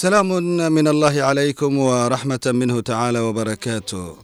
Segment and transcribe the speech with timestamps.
[0.00, 0.28] سلام
[0.72, 4.16] من الله عليكم ورحمة منه تعالى وبركاته.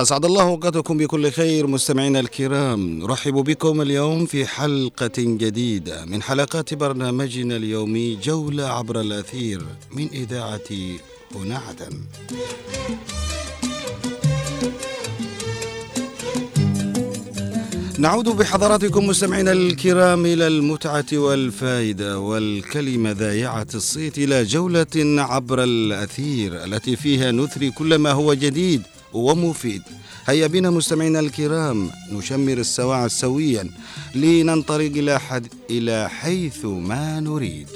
[0.00, 2.98] أسعد الله أوقاتكم بكل خير مستمعينا الكرام.
[2.98, 9.62] نرحب بكم اليوم في حلقة جديدة من حلقات برنامجنا اليومي جولة عبر الأثير
[9.92, 10.70] من إذاعة
[11.34, 12.00] هنا عدن
[17.98, 24.86] نعود بحضراتكم مستمعينا الكرام إلى المتعة والفائدة والكلمة ذائعة الصيت إلى جولة
[25.22, 29.82] عبر الأثير التي فيها نثري كل ما هو جديد ومفيد.
[30.26, 33.70] هيا بنا مستمعينا الكرام نشمر السواعد سويا
[34.14, 37.68] لننطلق إلى, حد إلى حيث ما نريد.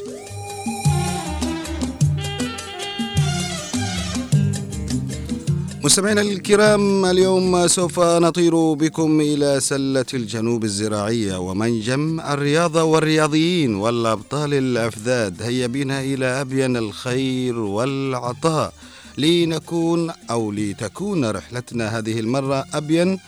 [5.86, 15.42] مستمعينا الكرام اليوم سوف نطير بكم إلى سلة الجنوب الزراعية ومنجم الرياضة والرياضيين والأبطال الأفذاذ.
[15.42, 18.72] هيا بنا إلى أبين الخير والعطاء
[19.18, 23.18] لنكون أو لتكون رحلتنا هذه المرة أبين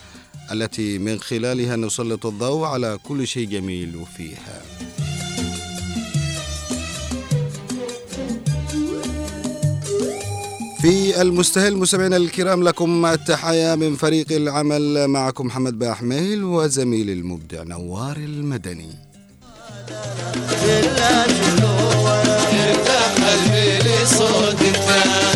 [0.52, 4.62] التي من خلالها نسلط الضوء على كل شيء جميل فيها.
[10.80, 18.16] في المستهل مستمعينا الكرام لكم التحايا من فريق العمل معكم محمد باحميل وزميل المبدع نوار
[18.16, 18.90] المدني.
[24.58, 25.27] قلبي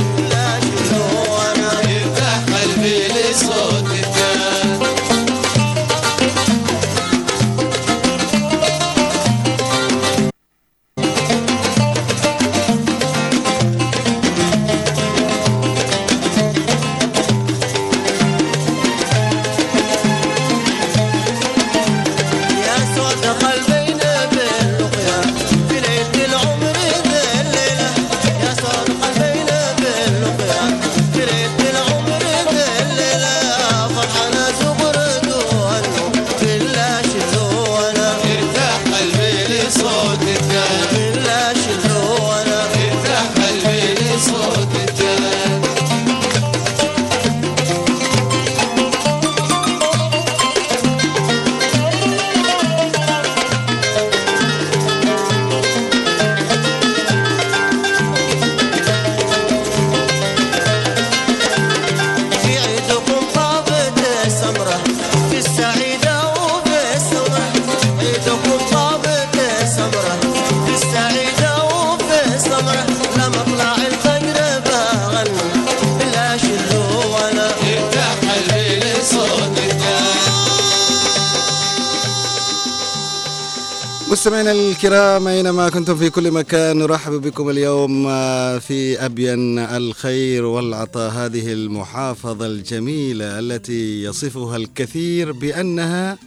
[84.93, 91.53] الكرام أينما كنتم في كل مكان نرحب بكم اليوم آه، في أبين الخير والعطاء هذه
[91.53, 96.19] المحافظة الجميلة التي يصفها الكثير بأنها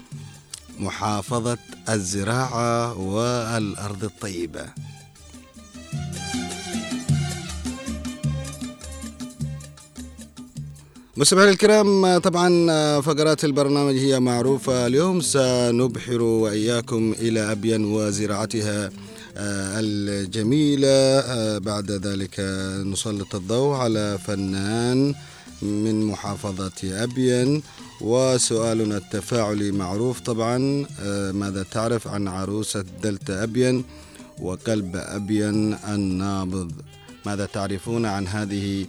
[0.80, 1.58] محافظة
[1.90, 4.66] الزراعة والأرض الطيبة.
[11.18, 12.50] مستمعينا الكرام طبعا
[13.02, 15.22] فقرات البرنامج هي معروفة اليوم.
[15.22, 18.86] سنبحر وإياكم إلى أبين وزراعتها
[19.38, 20.88] آه، الجميلة.
[20.88, 22.40] آه، بعد ذلك
[22.86, 25.14] نسلط الضوء على فنان
[25.62, 27.62] من محافظة أبين.
[28.02, 30.86] وسؤالنا التفاعلي معروف طبعا.
[31.00, 33.84] آه، ماذا تعرف عن عروسة دلتا أبين
[34.42, 36.72] وقلب أبين النابض؟
[37.26, 38.86] ماذا تعرفون عن هذه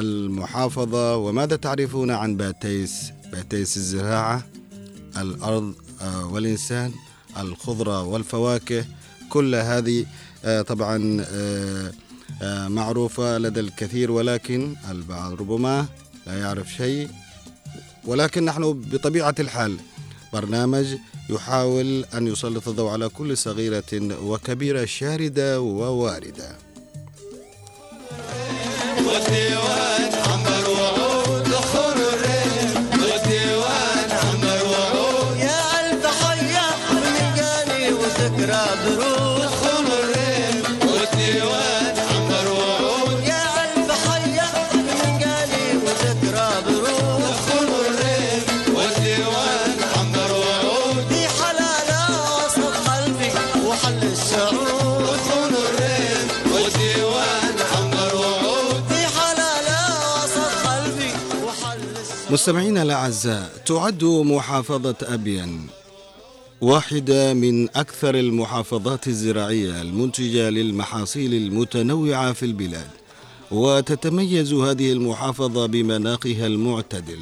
[0.00, 4.46] المحافظة وماذا تعرفون عن باتيس؟ باتيس الزراعة
[5.16, 6.92] الأرض آه، والإنسان
[7.40, 8.84] الخضرة والفواكه
[9.28, 10.06] كل هذه
[10.44, 11.92] آه، طبعا آه،
[12.42, 15.86] آه، معروفة لدى الكثير ولكن البعض ربما
[16.26, 17.08] لا يعرف شيء.
[18.04, 19.76] ولكن نحن بطبيعة الحال
[20.32, 20.86] برنامج
[21.30, 23.84] يحاول أن يسلط الضوء على كل صغيرة
[24.22, 26.69] وكبيرة شاردة وواردة.
[29.06, 30.09] والديوان عمر
[62.32, 65.66] مستمعينا الأعزاء تعد محافظة أبين
[66.60, 72.90] واحدة من أكثر المحافظات الزراعية المنتجة للمحاصيل المتنوعة في البلاد.
[73.50, 77.18] وتتميز هذه المحافظة بمناخها المعتدل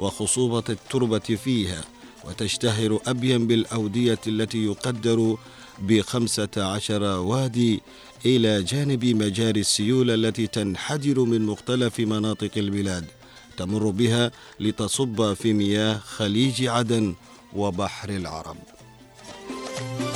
[0.00, 1.84] وخصوبة التربة فيها
[2.24, 5.36] وتشتهر أبين بالأودية التي يقدر
[5.82, 7.80] بخمسة عشر وادي
[8.26, 13.04] إلى جانب مجاري السيول التي تنحدر من مختلف مناطق البلاد.
[13.60, 14.30] تمر بها
[14.60, 17.14] لتصب في مياه خليج عدن
[17.56, 18.56] وبحر العرب.
[19.80, 20.09] دخن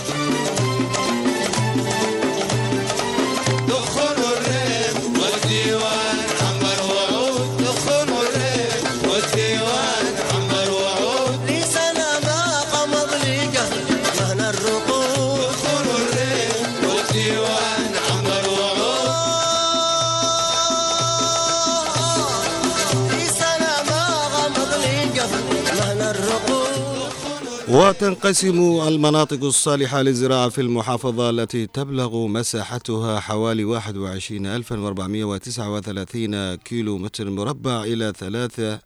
[27.75, 38.13] وتنقسم المناطق الصالحة للزراعة في المحافظة التي تبلغ مساحتها حوالي 21439 كيلو متر مربع إلى
[38.19, 38.81] ثلاثة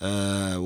[0.00, 0.58] آه،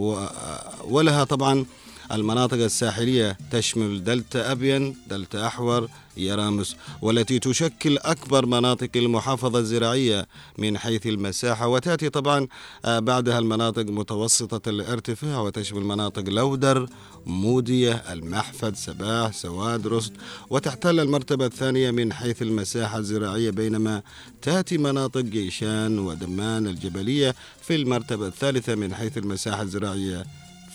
[0.84, 1.64] ولها طبعا
[2.12, 10.26] المناطق الساحلية تشمل دلتا أبين دلتا أحور يرامس والتي تشكل أكبر مناطق المحافظة الزراعية
[10.58, 11.68] من حيث المساحة.
[11.68, 12.46] وتأتي طبعا
[12.84, 16.88] آه، بعدها المناطق متوسطة الارتفاع وتشمل مناطق لودر
[17.26, 20.12] مودية المحفد سباح سواد رصد
[20.50, 24.02] وتحتل المرتبة الثانية من حيث المساحة الزراعية بينما
[24.42, 30.24] تأتي مناطق جيشان ودمان الجبلية في المرتبة الثالثة من حيث المساحة الزراعية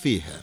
[0.03, 0.41] فيها.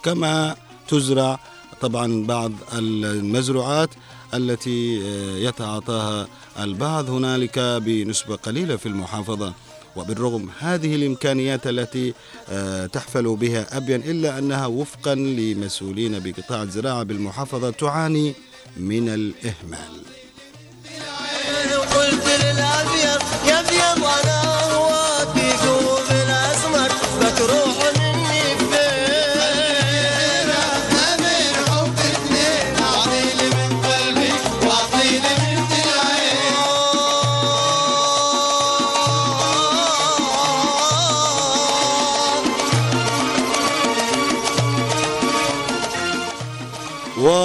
[0.03, 0.57] كما
[0.89, 1.39] تزرع
[1.81, 3.91] طبعا بعض المزروعات
[4.35, 5.01] التي
[5.45, 6.29] يتعاطاها
[6.59, 9.53] البعض هنالك بنسبة قليلة في المحافظة.
[9.97, 12.15] وبالرغم هذه الإمكانيات التي
[12.49, 18.35] آه، تحفل بها أبين إلا أنها وفقا لمسؤولين بقطاع الزراعة بالمحافظة تعاني
[18.77, 20.05] من الإهمال.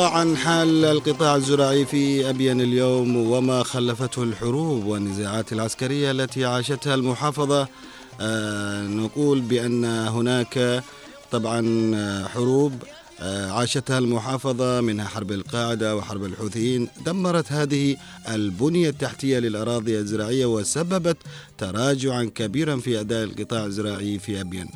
[0.10, 7.68] وعن حال القطاع الزراعي في أبين اليوم وما خلفته الحروب والنزاعات العسكرية التي عاشتها المحافظة.
[8.22, 10.84] آه، نقول بأن هناك
[11.32, 11.62] طبعا
[12.28, 12.74] حروب
[13.20, 16.88] آه، عاشتها المحافظة منها حرب القاعدة وحرب الحوثيين.
[17.06, 17.98] دمرت هذه
[18.30, 21.18] البنية التحتية للأراضي الزراعية وسببت
[21.58, 24.70] تراجعا كبيرا في أداء القطاع الزراعي في أبين.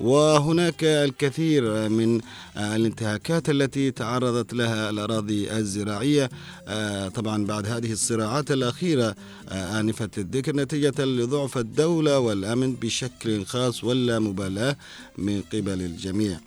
[0.00, 2.20] وهناك الكثير من
[2.56, 6.30] الانتهاكات التي تعرضت لها الأراضي الزراعية.
[6.68, 9.14] آه، طبعا بعد هذه الصراعات الأخيرة
[9.48, 14.76] آه، آنفة الذكر نتيجة لضعف الدولة والأمن بشكل خاص ولا مبالاة
[15.18, 16.40] من قبل الجميع.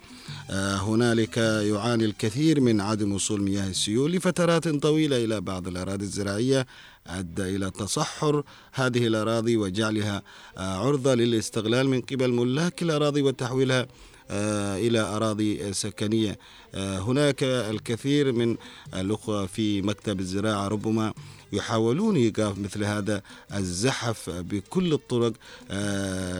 [0.50, 6.66] آه، هنالك يعاني الكثير من عدم وصول مياه السيول لفترات طويلة إلى بعض الأراضي الزراعية.
[7.06, 8.42] أدى إلى تصحر
[8.72, 10.22] هذه الأراضي وجعلها
[10.58, 13.86] آه، عرضة للاستغلال من قبل ملاك الأراضي وتحويلها
[14.30, 16.38] آه، إلى أراضي سكنية.
[16.74, 18.56] آه، هناك الكثير من
[18.94, 21.14] الأخوة في مكتب الزراعة ربما
[21.52, 23.22] يحاولون إيقاف مثل هذا
[23.54, 25.32] الزحف بكل الطرق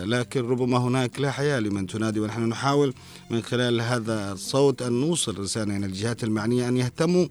[0.05, 2.21] لكن ربما هناك لا حياة لمن تنادي.
[2.21, 2.95] ونحن نحاول
[3.31, 7.27] من خلال هذا الصوت أن نوصل رسالة إلى الجهات المعنية أن يهتموا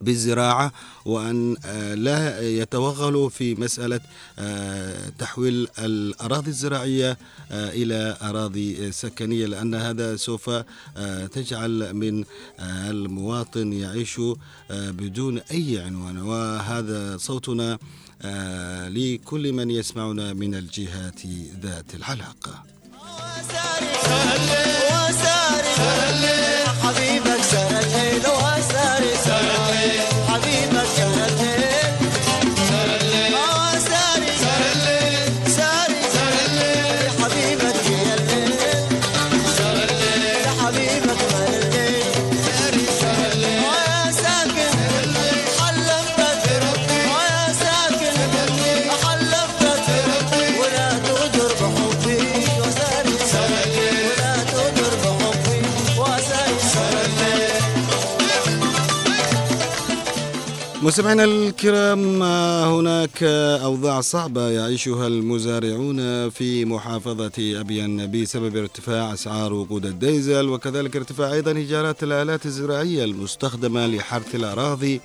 [0.00, 0.72] بالزراعة
[1.04, 4.00] وأن آه، لا يتوغلوا في مسألة
[4.38, 7.18] آه، تحويل الأراضي الزراعية
[7.50, 10.50] آه، إلى أراضي سكنية لأن هذا سوف
[11.32, 12.24] تجعل من
[12.60, 14.20] المواطن يعيش
[14.70, 16.18] بدون أي عنوان.
[16.18, 17.78] وهذا صوتنا
[18.88, 21.20] لكل من يسمعنا من الجهات
[21.62, 22.64] ذات العلاقة
[23.02, 23.86] وساري
[25.08, 26.65] وساري.
[60.86, 62.22] مستمعينا الكرام
[62.72, 63.22] هناك
[63.62, 71.50] أوضاع صعبة يعيشها المزارعون في محافظة أبين بسبب ارتفاع أسعار وقود الديزل وكذلك ارتفاع أيضا
[71.50, 75.00] إيجارات الآلات الزراعية المستخدمة لحرث الأراضي.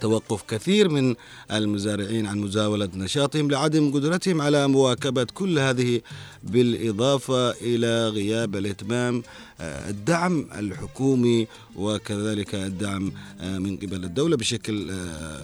[0.00, 1.14] توقف كثير من
[1.52, 6.00] المزارعين عن مزاولة نشاطهم لعدم قدرتهم على مواكبة كل هذه
[6.42, 9.22] بالإضافة إلى غياب الإتمام
[9.60, 11.46] آه، الدعم الحكومي
[11.76, 15.40] وكذلك الدعم آه، من قبل الدولة بشكل آه،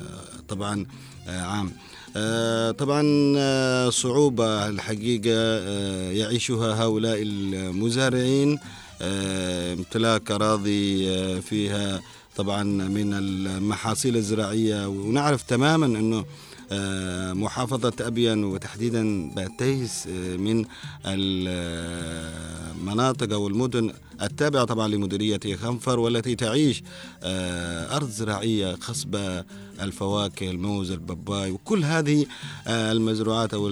[0.49, 0.87] طبعا
[1.28, 1.73] عام.
[2.78, 3.02] طبعا
[3.90, 5.59] صعوبة الحقيقة
[6.11, 8.59] يعيشها هؤلاء المزارعين
[9.02, 11.07] امتلاك أراضي
[11.43, 12.00] فيها
[12.37, 16.25] طبعا من المحاصيل الزراعية ونعرف تماما أنه
[16.73, 20.64] آه، محافظة أبين وتحديدا باتيس آه، من
[22.76, 26.83] المناطق أو المدن التابعة طبعا لمديرية خنفر والتي تعيش
[27.23, 29.45] آه، أرض زراعية خصبة
[29.81, 32.26] الفواكه الموز الباباي وكل هذه
[32.67, 33.69] المزروعات أو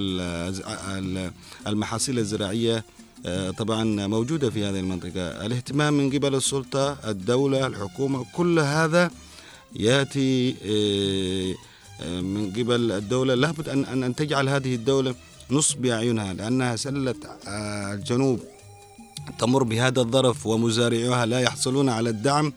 [1.67, 2.85] المحاصيل الزراعية
[3.59, 5.47] طبعا موجودة في هذه المنطقة.
[5.47, 9.11] الاهتمام من قبل السلطة الدولة الحكومة كل هذا
[9.77, 11.55] يأتي آه،
[12.05, 13.35] آه، من قبل الدولة.
[13.35, 15.15] لابد أن أن تجعل هذه الدولة
[15.51, 17.15] نصب أعينها لأنها سلة
[17.49, 18.41] آه، الجنوب
[19.39, 22.53] تمر بهذا الظرف ومزارعوها لا يحصلون على الدعم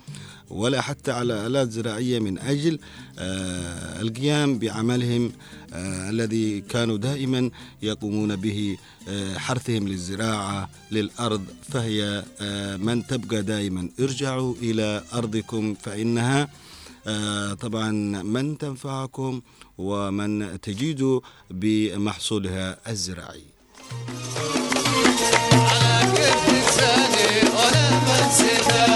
[0.50, 2.80] ولا حتى على آلات زراعية من أجل
[3.20, 5.65] آه، القيام بعملهم آه،
[6.10, 7.50] الذي كانوا دائما
[7.82, 8.77] يقومون به
[9.08, 13.89] آه، حرثهم للزراعة للأرض فهي آه، من تبقى دائما.
[14.00, 16.48] ارجعوا إلى أرضكم فإنها
[17.08, 17.91] آه، طبعا
[18.24, 19.41] من تنفعكم
[19.77, 21.20] ومن تجيد
[21.51, 23.44] بمحصولها الزراعي.
[25.53, 28.95] على كيف تنساني ولا ما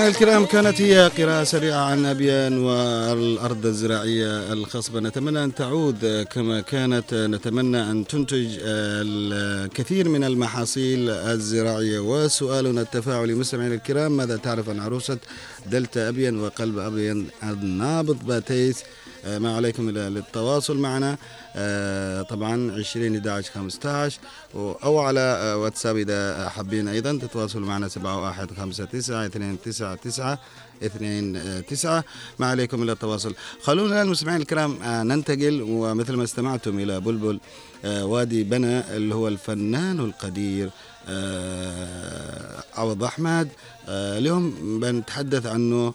[0.00, 5.00] مستمعينا الكرام كانت هي قراءة سريعة عن أبيان والأرض الزراعية الخصبة.
[5.00, 7.14] نتمنى أن تعود كما كانت.
[7.14, 11.98] نتمنى أن تنتج الكثير من المحاصيل الزراعية.
[11.98, 15.18] وسؤالنا التفاعلي مستمعينا الكرام ماذا تعرف عن عروسة
[15.66, 18.82] دلتا أبيان وقلب أبيان النابض باتيس؟
[19.24, 21.16] آه، ما عليكم إلا للتواصل معنا.
[21.56, 24.18] آه، طبعا 20 11 15
[24.54, 29.56] و- أو على آه، واتساب إذا حابين أيضا تتواصلوا معنا 7159
[29.94, 32.04] 299 اثنين تسعة
[32.38, 33.34] ما عليكم إلا التواصل.
[33.62, 37.40] خلونا المستمعين الكرام آه، ننتقل ومثل ما استمعتم إلى بلبل
[37.84, 40.70] آه، وادي بنا اللي هو الفنان القدير
[41.08, 43.48] آه، عوض أحمد.
[43.88, 45.94] اليوم بنتحدث عنه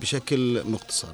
[0.00, 1.08] بشكل مختصر.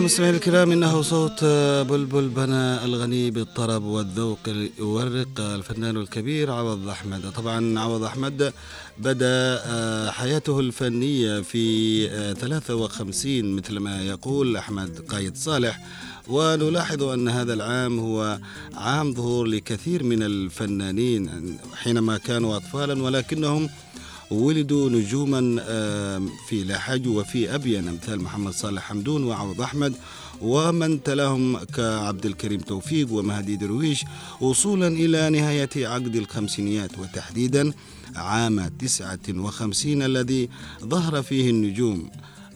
[0.00, 1.44] مستمعينا الكرام إنه صوت
[1.90, 4.38] بلبل بنا الغني بالطرب والذوق
[4.78, 7.30] يورق الفنان الكبير عوض أحمد.
[7.32, 8.52] طبعا عوض أحمد
[8.98, 15.80] بدأ آه، حياته الفنية في آه، 53 مثل ما يقول أحمد قايد صالح.
[16.28, 18.38] ونلاحظ أن هذا العام هو
[18.74, 23.68] عام ظهور لكثير من الفنانين حينما كانوا اطفالا ولكنهم
[24.30, 25.40] ولدوا نجوما
[26.48, 29.94] في لاحج وفي أبين أمثال محمد صالح حمدون وعوض أحمد.
[30.40, 34.04] ومن تلاهم كعبد الكريم توفيق ومهدي درويش
[34.40, 37.72] وصولا إلى نهاية عقد الخمسينيات وتحديدا
[38.16, 40.48] عام 59 الذي
[40.84, 42.10] ظهر فيه النجوم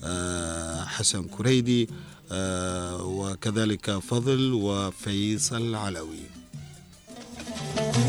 [0.04, 1.88] آه، حسن كريدي
[2.32, 6.20] آه، وكذلك فضل وفيصل علوي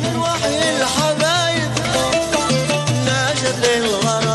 [0.04, 0.82] من وحي
[3.60, 4.31] little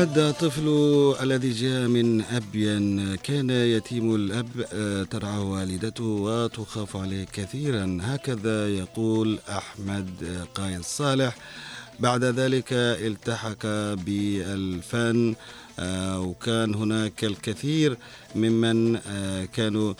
[0.00, 0.68] أحمد طفل
[1.22, 3.14] الذي جاء من أبين.
[3.16, 7.98] كان يتيم الأب آه، ترعاه والدته وتخاف عليه كثيرا.
[8.02, 11.36] هكذا يقول أحمد آه، قايد صالح.
[12.00, 13.66] بعد ذلك التحق
[14.04, 15.34] بالفن
[15.78, 17.96] آه، وكان هناك الكثير
[18.34, 18.98] ممن
[19.52, 19.94] كانوا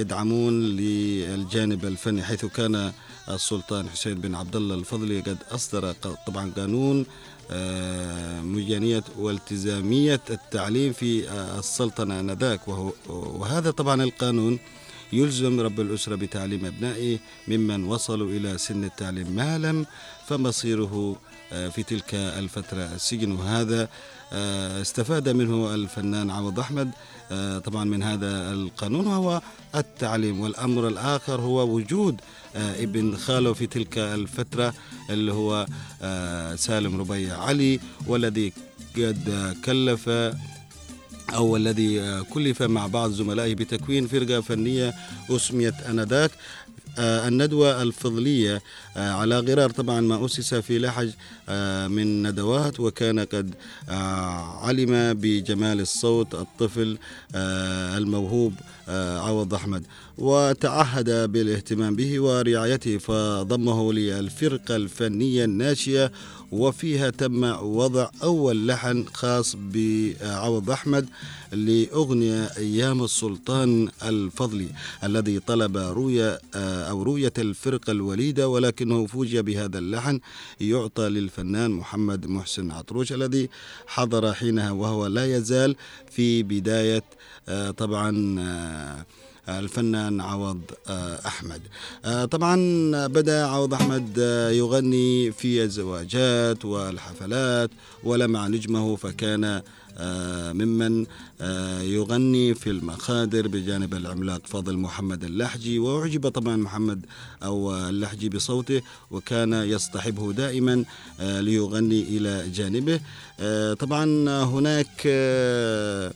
[0.00, 2.92] يدعمون للجانب الفني حيث كان
[3.28, 7.06] السلطان حسين بن عبد الله الفضلي قد أصدر ق- طبعا قانون
[8.42, 12.60] مجانية والتزامية التعليم في آه، السلطنة آنذاك.
[13.08, 14.58] وهذا طبعا القانون
[15.12, 19.86] يلزم رب الأسرة بتعليم أبنائه ممن وصلوا إلى سن التعليم ما لم
[20.26, 21.16] فمصيره
[21.52, 23.32] آه، في تلك الفترة السجن.
[23.32, 23.88] وهذا
[24.32, 26.90] آه، استفاد منه الفنان عوض أحمد
[27.30, 29.40] آه، طبعا من هذا القانون وهو
[29.74, 30.40] التعليم.
[30.40, 34.74] والأمر الآخر هو وجود آه، ابن خاله في تلك الفترة
[35.10, 35.66] اللي هو
[36.02, 38.52] آه، سالم ربيع علي والذي
[38.96, 40.08] قد كلف
[41.34, 44.94] أو الذي آه، كلف مع بعض زملائه بتكوين فرقة فنية
[45.30, 46.30] أسميت أنذاك.
[46.30, 46.36] آه،
[46.98, 48.62] الندوة الفضلية
[48.96, 51.10] آه، على غرار طبعا ما أسس في لحج
[51.48, 53.54] آه، من ندوات وكان قد
[53.88, 56.98] آه، علم بجمال الصوت الطفل
[57.34, 58.52] آه، الموهوب
[58.88, 59.82] آه، عوض أحمد.
[60.18, 66.10] وتعهد بالاهتمام به ورعايته فضمه للفرقة الفنية الناشئة
[66.52, 71.08] وفيها تم وضع أول لحن خاص بعوض أحمد
[71.52, 74.68] لأغنية أيام السلطان الفضلي
[75.04, 80.20] الذي طلب رؤية آه، أو رؤية الفرقة الوليدة ولكنه فوجئ بهذا اللحن.
[80.60, 83.48] يعطى للفنان محمد محسن عطروش الذي
[83.86, 85.76] حضر حينها وهو لا يزال
[86.10, 87.04] في بداية
[87.48, 89.06] آه، طبعا آه،
[89.48, 91.60] الفنان عوض آه، أحمد.
[92.04, 92.56] آه، طبعا
[93.06, 97.70] بدأ عوض أحمد آه، يغني في الزواجات والحفلات
[98.04, 99.62] ولمع نجمه فكان
[99.98, 101.06] آه، ممن
[101.40, 105.78] آه، يغني في المخادر بجانب العملاق فاضل محمد اللحجي.
[105.78, 107.06] وأعجب طبعا محمد
[107.42, 110.84] أو اللحجي بصوته وكان يصطحبه دائما
[111.20, 113.00] آه، ليغني إلى جانبه.
[113.40, 114.04] آه، طبعا
[114.44, 116.12] هناك آه، آه،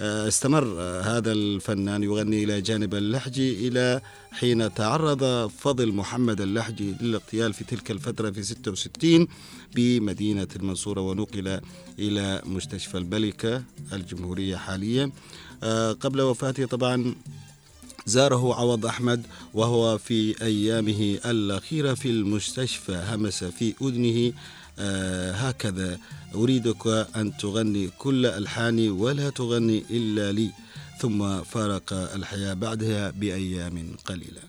[0.00, 4.00] استمر آه، هذا الفنان يغني إلى جانب اللحجي إلى
[4.32, 9.28] حين تعرض فضل محمد اللحجي للاغتيال في تلك الفترة في 66
[9.74, 11.60] بمدينة المنصورة ونقل
[11.98, 15.10] إلى مستشفى الملكة الجمهورية حاليا.
[15.62, 17.14] آه، قبل وفاته طبعا
[18.06, 19.22] زاره عوض أحمد
[19.54, 24.32] وهو في أيامه الأخيرة في المستشفى همس في أذنه آه
[25.34, 25.98] هكذا.
[26.34, 30.50] أريدك أن تغني كل ألحاني ولا تغني إلا لي.
[30.98, 34.42] ثم فارق الحياة بعدها بأيام قليلة.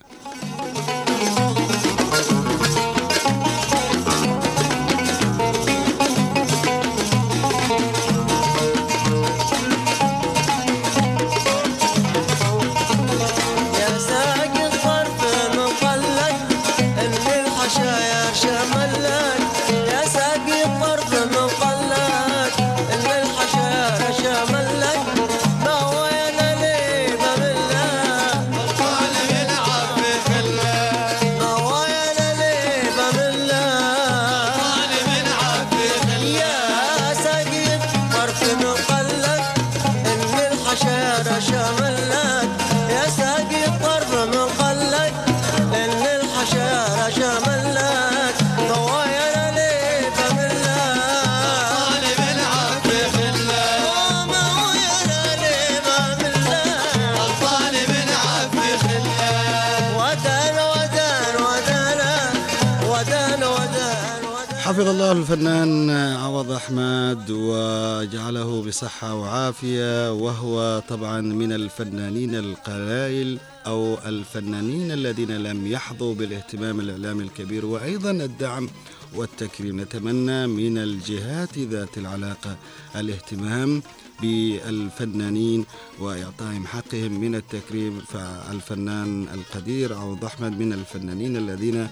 [65.36, 75.66] الفنان عوض أحمد وجعله بصحة وعافية وهو طبعا من الفنانين القلائل أو الفنانين الذين لم
[75.66, 78.68] يحظوا بالاهتمام الإعلامي الكبير وأيضا الدعم
[79.14, 79.80] والتكريم.
[79.80, 82.56] نتمنى من الجهات ذات العلاقة
[82.96, 83.82] الاهتمام
[84.22, 85.64] بالفنانين
[86.00, 88.00] وإعطائهم حقهم من التكريم.
[88.08, 91.88] فالفنان القدير عوض أحمد من الفنانين الذين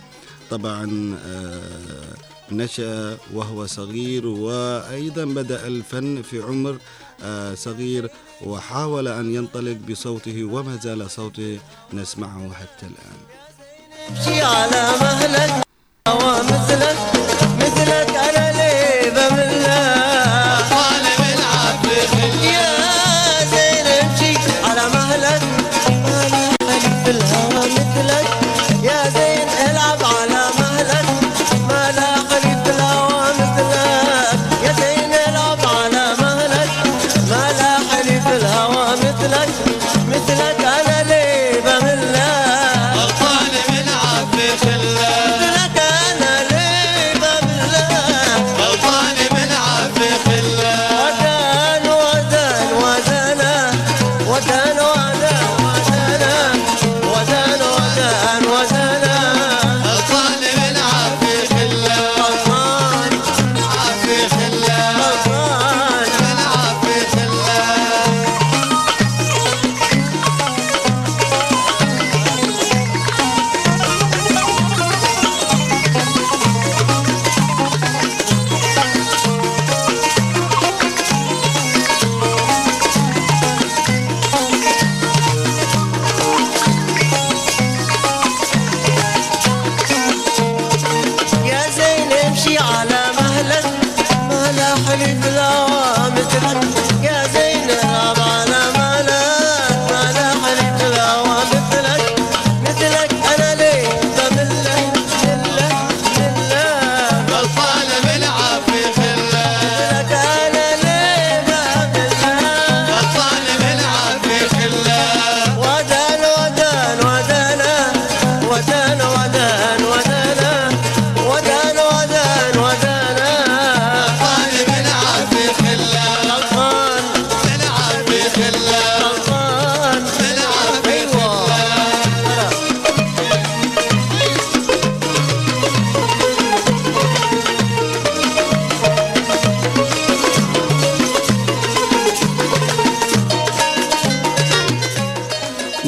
[0.50, 6.78] طبعا آه، نشأ وهو صغير وأيضا بدأ الفن في عمر
[7.22, 8.10] آه، صغير
[8.46, 11.58] وحاول أن ينطلق بصوته وما زال صوته
[11.92, 13.20] نسمعه حتى الآن.
[14.42, 15.64] على مهلك
[16.08, 16.96] ومثلك
[17.58, 18.10] مثلك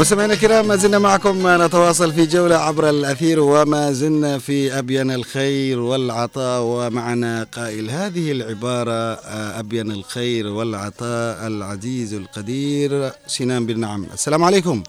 [0.07, 1.43] مستمعينا الكرام ما زلنا معكم.
[1.63, 6.63] نتواصل في جولة عبر الأثير وما زلنا في أبين الخير والعطاء.
[6.63, 14.07] ومعنا قائل هذه العبارة آه، أبين الخير والعطاء العزيز القدير سنان بن نعم.
[14.13, 14.83] السلام عليكم.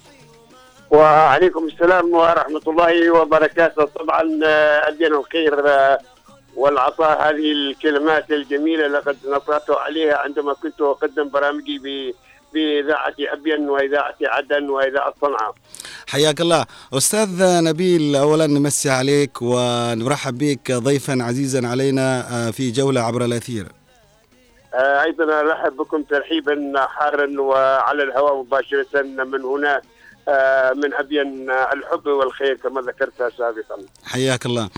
[0.91, 3.85] وعليكم السلام ورحمة الله وبركاته.
[3.85, 5.99] طبعا آه، أبين الخير آه،
[6.55, 12.13] والعطاء هذه الكلمات الجميلة لقد نطقت عليها عندما كنت أقدم برامجي ب-
[12.57, 15.53] بإذاعة أبين وإذاعة عدن وإذاعة صنعاء.
[16.07, 16.65] حياك الله.
[16.93, 17.29] أستاذ
[17.69, 23.65] نبيل أولا نمسي عليك ونرحب بك ضيفا عزيزا علينا آه، في جولة عبر الأثير.
[24.73, 29.81] آه، أيضا أرحب بكم ترحيبا حارا وعلى الهواء مباشرة من هنا
[30.29, 33.77] آه، من أبين الحب والخير كما ذكرت سابقا.
[34.03, 34.69] حياك الله.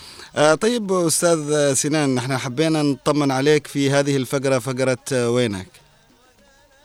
[0.61, 5.67] طيب أستاذ سنان نحن حبينا نطمن عليك في هذه الفقرة فقرة وينك؟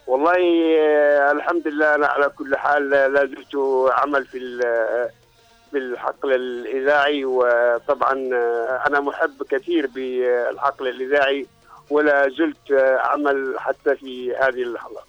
[0.07, 0.37] والله
[0.81, 3.55] آه، الحمد لله أنا على كل حال آه، لا زلت
[3.99, 5.09] أعمل في ال-
[5.71, 11.47] في الحقل الإذاعي وطبعا آه، أنا محب كثير بالحقل الإذاعي
[11.91, 15.01] ولا زلت آه، أعمل حتى في هذه اللحظة.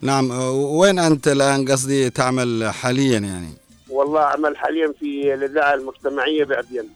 [0.00, 3.48] نعم آه، وين أنت الآن؟ قصدي تعمل حاليا يعني.
[3.90, 6.88] والله أعمل حاليا في الإذاعة المجتمعية بأبين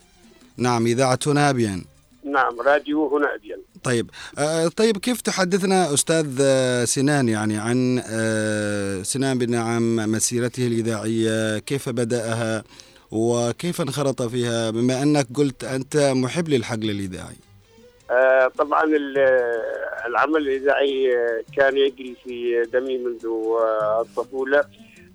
[0.57, 1.85] نعم إذاعة هنا أبين
[2.25, 4.11] نعم راديو هنا أبين طيب.
[4.39, 11.59] آه، طيب كيف تحدثنا أستاذ آه، سنان يعني عن آه، سنان بن نعم مسيرته الإذاعية؟
[11.59, 12.65] كيف بدأها؟
[13.11, 17.37] وكيف انخرط فيها؟ بما أنك قلت أنت محب للحقل الإذاعي.
[18.11, 19.53] آه، طبعا ال-
[20.07, 23.27] العمل الإذاعي آه، كان يجري في دمي منذ
[24.01, 24.65] الطفولة.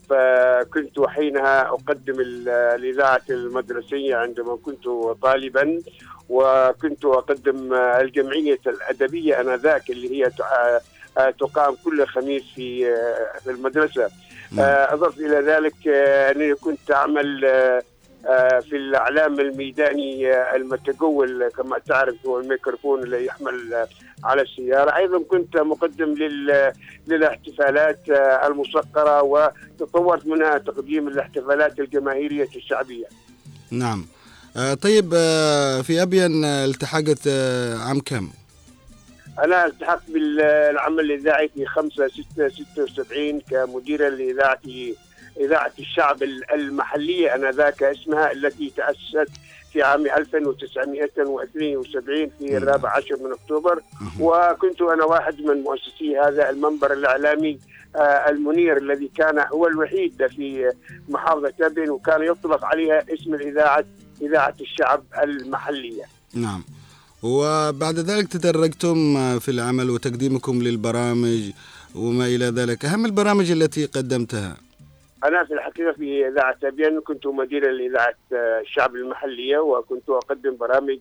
[0.09, 4.83] فكنت حينها أقدم ال- الإذاعة المدرسية عندما كنت
[5.21, 5.81] طالبا.
[6.29, 10.31] وكنت أقدم الجمعية الأدبية آنذاك اللي هي
[11.17, 14.09] آه، تقام كل خميس في آه، في المدرسة.
[14.59, 17.39] آه، أضف إلى ذلك أنني كنت أعمل
[18.61, 23.87] في الإعلام الميداني المتجول كما تعرف هو الميكروفون اللي يحمل
[24.23, 24.95] على السيارة.
[24.95, 26.71] أيضا كنت مقدم لل-
[27.07, 27.99] للاحتفالات
[28.45, 33.05] المسقرة وتطورت منها تقديم الاحتفالات الجماهيرية الشعبية.
[33.71, 34.05] نعم.
[34.55, 38.29] طيب آه، في أبين آه، التحقت آه، عام كم؟
[39.43, 44.59] أنا التحقت بالعمل الإذاعي في 5 6 76 كمديرا لإذاعة
[45.39, 49.31] إذاعة الشعب المحلية أنذاك اسمها التي تأسست
[49.73, 53.81] في عام 1972 في الرابع عشر من أكتوبر.
[54.19, 57.59] وكنت أنا واحد من مؤسسي هذا المنبر الإعلامي
[57.95, 60.71] آه، المنير الذي كان هو الوحيد في
[61.09, 63.85] محافظة أبين وكان يطلق عليها اسم الإذاعة
[64.21, 66.03] إذاعة الشعب المحلية.
[66.33, 66.63] نعم.
[67.23, 68.95] وبعد ذلك تدرجتم
[69.39, 71.51] في العمل وتقديمكم للبرامج
[71.95, 72.85] وما إلى ذلك.
[72.85, 74.57] أهم البرامج التي قدمتها؟
[75.23, 78.15] أنا في الحقيقة في إذاعة أبين كنت مديرا لإذاعة
[78.61, 80.99] الشعب المحلية وكنت أقدم برامج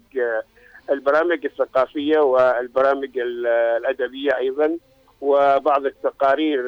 [0.91, 3.47] البرامج الثقافية والبرامج ال-
[3.81, 4.77] الأدبية أيضا
[5.21, 6.61] وبعض التقارير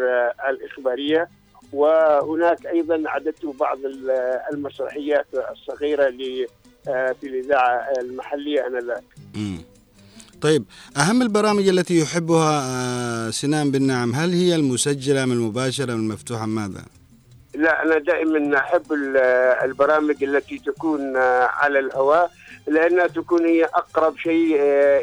[0.51, 1.29] الإخبارية.
[1.73, 4.11] وهناك أيضا عددت بعض ال-
[4.53, 6.47] المسرحيات الصغيرة ل-
[6.89, 9.03] آه، في الإذاعة المحلية آنذاك
[9.35, 9.59] مم.
[10.43, 10.65] طيب
[10.97, 16.47] أهم البرامج التي يحبها آه، سنان بن نعم هل هي المسجلة من المباشرة من المفتوحة
[16.47, 16.85] ماذا؟
[17.55, 19.17] لا أنا دائما أحب ال-
[19.65, 22.31] البرامج التي تكون آه، على الهواء
[22.69, 24.57] لأنها تكون هي أقرب شيء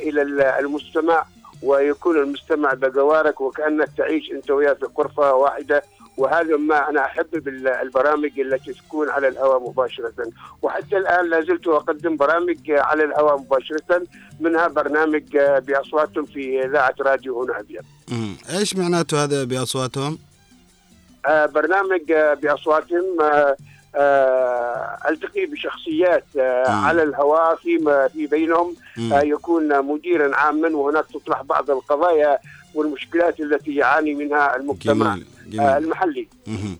[0.09, 1.25] إلى ال- المستمع
[1.63, 5.83] ويكون المستمع بجوارك وكأنك تعيش أنت وياه في غرفة واحدة
[6.19, 12.17] وهذا ما أنا أحب بالبرامج التي تكون على الهواء مباشرة وحتى الآن لا زلت أقدم
[12.17, 14.03] برامج على الهواء مباشرة
[14.39, 18.35] منها برنامج آه، بأصواتهم في إذاعة راديو هنا أبيض مم.
[18.59, 20.17] إيش معناته هذا بأصواتهم؟
[21.25, 23.55] آه، برنامج آه، بأصواتهم آه،
[23.95, 26.69] آه، ألتقي بشخصيات آه،.
[26.69, 28.75] على الهواء فيما في بينهم.
[29.11, 32.39] آه، يكون مديرا عاما وهناك تطرح بعض القضايا
[32.75, 35.67] والمشكلات التي يعاني منها المجتمع جميل جميل.
[35.69, 36.27] المحلي.
[36.47, 36.77] مهم.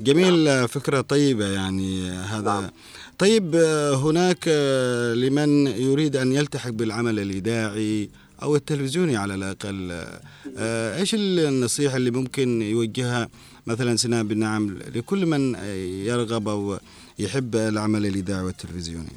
[0.00, 2.42] جميل آه، فكرة طيبة يعني آه، هذا.
[2.60, 2.70] نعم.
[3.18, 8.10] طيب آه، هناك آه، لمن يريد أن يلتحق بالعمل الإذاعي
[8.42, 9.88] أو التلفزيوني على الأقل.
[9.92, 10.20] آه،
[10.58, 13.28] آه، إيش النصيحة اللي ممكن يوجهها؟
[13.66, 16.78] مثلا سنان بن نعم لكل من آه، يرغب أو
[17.18, 19.12] يحب العمل الإذاعي والتلفزيوني.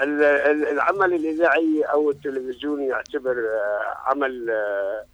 [0.00, 5.04] ال- ال- العمل الإذاعي أو التلفزيوني يعتبر آه، عمل آه، آه،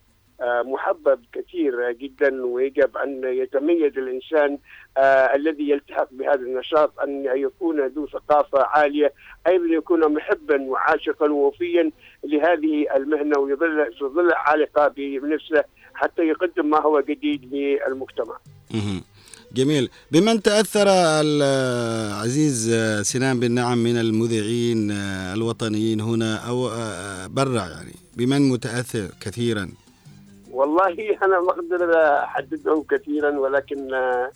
[0.42, 4.59] محبب كثير جدا ويجب أن يتميز الإنسان
[4.99, 9.12] آه، الذي يلتحق بهذا النشاط أن يكون ذو ثقافة عالية
[9.47, 11.90] أيضا يكون محبا وعاشقا ووفيا
[12.25, 18.37] لهذه المهنة ويظل تظل عالقة بنفسه حتى يقدم ما هو جديد للمجتمع.
[19.53, 19.90] جميل.
[20.11, 24.90] بمن تأثر العزيز سنان بن نعم من المذيعين
[25.35, 26.68] الوطنيين هنا أو
[27.29, 29.84] برا يعني بمن متأثر كثيرا؟
[30.55, 34.31] والله أنا ما أقدر أحددهم كثيرا ولكن آه،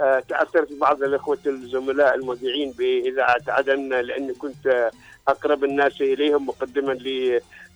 [0.00, 4.90] آه، تأثرت ببعض الإخوة الزملاء المذيعين بإذاعة عدن لأني كنت آه،
[5.28, 6.92] أقرب الناس إليهم مقدما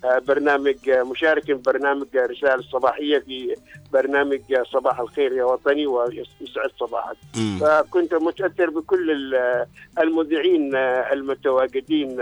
[0.04, 3.54] لبرنامج مشاركا ببرنامج رساله الصباحيه في
[3.92, 4.40] برنامج
[4.72, 7.16] صباح الخير يا وطني ويسعد صباحك.
[7.60, 9.66] فكنت متأثر بكل ال-
[9.98, 10.76] المذيعين
[11.12, 12.20] المتواجدين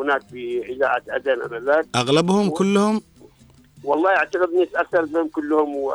[0.00, 3.00] هناك في اذاعه عدن آنذاك أغلبهم كلهم
[3.84, 5.94] والله أعتقد إني تاثرت بهم كلهم و...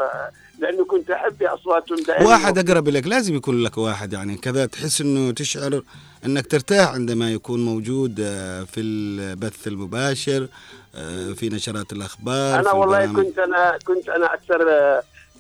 [0.59, 5.01] لأنه كنت أحب أصواتهم دائما واحد أقرب لك لازم يكون لك واحد يعني كذا تحس
[5.01, 5.81] أنه تشعر
[6.25, 10.47] أنك ترتاح عندما يكون موجود آه، في البث المباشر
[10.95, 13.25] آه، في نشرات الأخبار أنا والله البرامج.
[13.27, 14.69] كنت أنا كنت أنا أكثر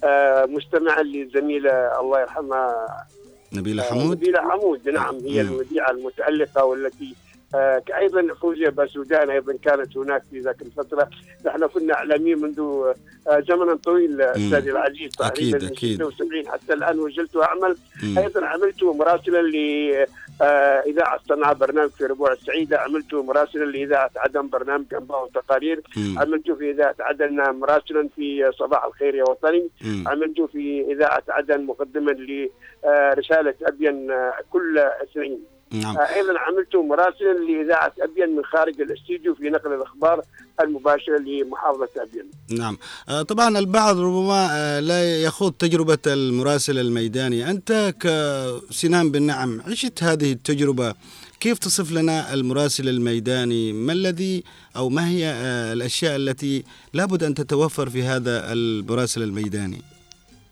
[0.03, 3.05] آه، مستمعا للزميلة الله يرحمها
[3.53, 5.49] نبيلة آه، حمود نبيلة حمود نعم هي مم.
[5.53, 7.15] المذيعة المتألقة والتي
[7.97, 11.09] أيضا فوزيا باسودان أيضا كانت هناك في ذاك الفترة
[11.45, 12.59] نحن كنا أعلاميين منذ
[13.27, 14.31] آه، زمن طويل آه،.
[14.31, 15.95] أستاذي العزيز تقريبا من أكيد.
[16.03, 17.77] 76 حتى الآن وجلت أعمل.
[18.17, 25.23] أيضا عملت مراسلا لاذاعه صنعاء برنامج في ربوع السعيدة عملت مراسلا لإذاعة عدن برنامج أنباء
[25.23, 25.81] وتقارير.
[26.17, 29.69] عملت في إذاعة عدن مراسلا في صباح الخير يا وطني.
[30.07, 35.97] عملت في إذاعة عدن مقدما لرساله ابين آه، كل اثنين نعم.
[35.97, 40.21] أيضا عملت مراسلا لإذاعة أبين من خارج الاستديو في نقل الأخبار
[40.61, 42.25] المباشرة لمحافظة أبين.
[42.59, 42.77] نعم.
[43.09, 50.03] آه، طبعا البعض ربما آه، لا يخوض تجربة المراسل الميداني أنت كسنان بن نعم عشت
[50.03, 50.93] هذه التجربة؟
[51.39, 54.43] كيف تصف لنا المراسل الميداني؟ ما الذي
[54.75, 59.81] أو ما هي آه، الأشياء التي لابد أن تتوفر في هذا المراسل الميداني؟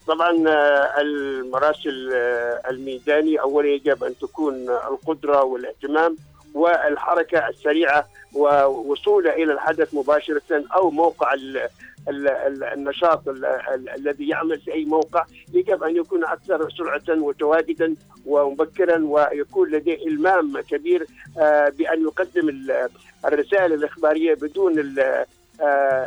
[0.08, 6.15] طبعا آه، المراسل آه، الميداني اولا يجب أن تكون القدرة والاهتمام
[6.54, 11.58] والحركة السريعة ووصوله إلى الحدث مباشرة أو موقع ال
[12.10, 15.26] ال ال النشاط ال ال الذي يعمل في أي موقع.
[15.54, 21.06] يجب أن يكون أكثر سرعة وتواجدا ومبكرا ويكون لديه إلمام كبير
[21.39, 22.89] آه، بأن يقدم ال-
[23.26, 24.74] الرسائل الإخبارية بدون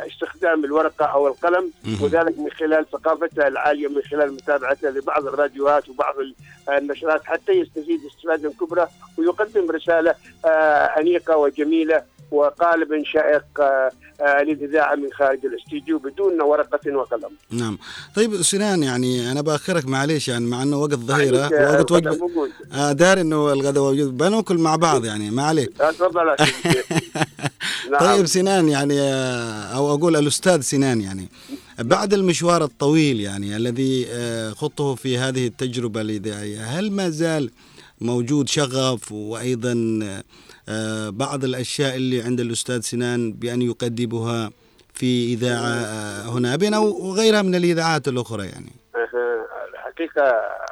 [0.07, 1.71] استخدام الورقة أو القلم.
[2.01, 6.35] وذلك من خلال ثقافته العالية من خلال متابعته لبعض الراديوهات وبعض ال-
[6.77, 8.87] النشرات حتى يستفيد استفاده كبرى
[9.17, 10.47] ويقدم رسالة آه،
[10.99, 17.29] أنيقة وجميلة وقالب شائق آه، آه، للإذاعة من خارج الاستديو بدون ورقة وقلم.
[17.51, 17.77] نعم
[18.15, 22.29] طيب سنان يعني أنا بأخرك معليش يعني مع أنه وقت ظهيرة آه، وقت وجبة.
[22.73, 26.35] آه داري أنه الغداء موجود بناكل مع بعض يعني ما عليك آه، تفضل.
[27.91, 27.99] نعم.
[27.99, 31.27] طيب سنان يعني آه، أو أقول الأستاذ سنان يعني
[31.79, 37.51] بعد المشوار الطويل يعني الذي آه، خضته في هذه التجربة الاذاعيه هل ما زال
[38.01, 39.99] موجود شغف وأيضا
[40.69, 44.51] آه، بعض الأشياء اللي عند الأستاذ سنان بأن يقدمها
[44.93, 50.21] في إذاعة آه، هنا بين أو غيرها من الإذاعات الأخرى يعني أها، الحقيقة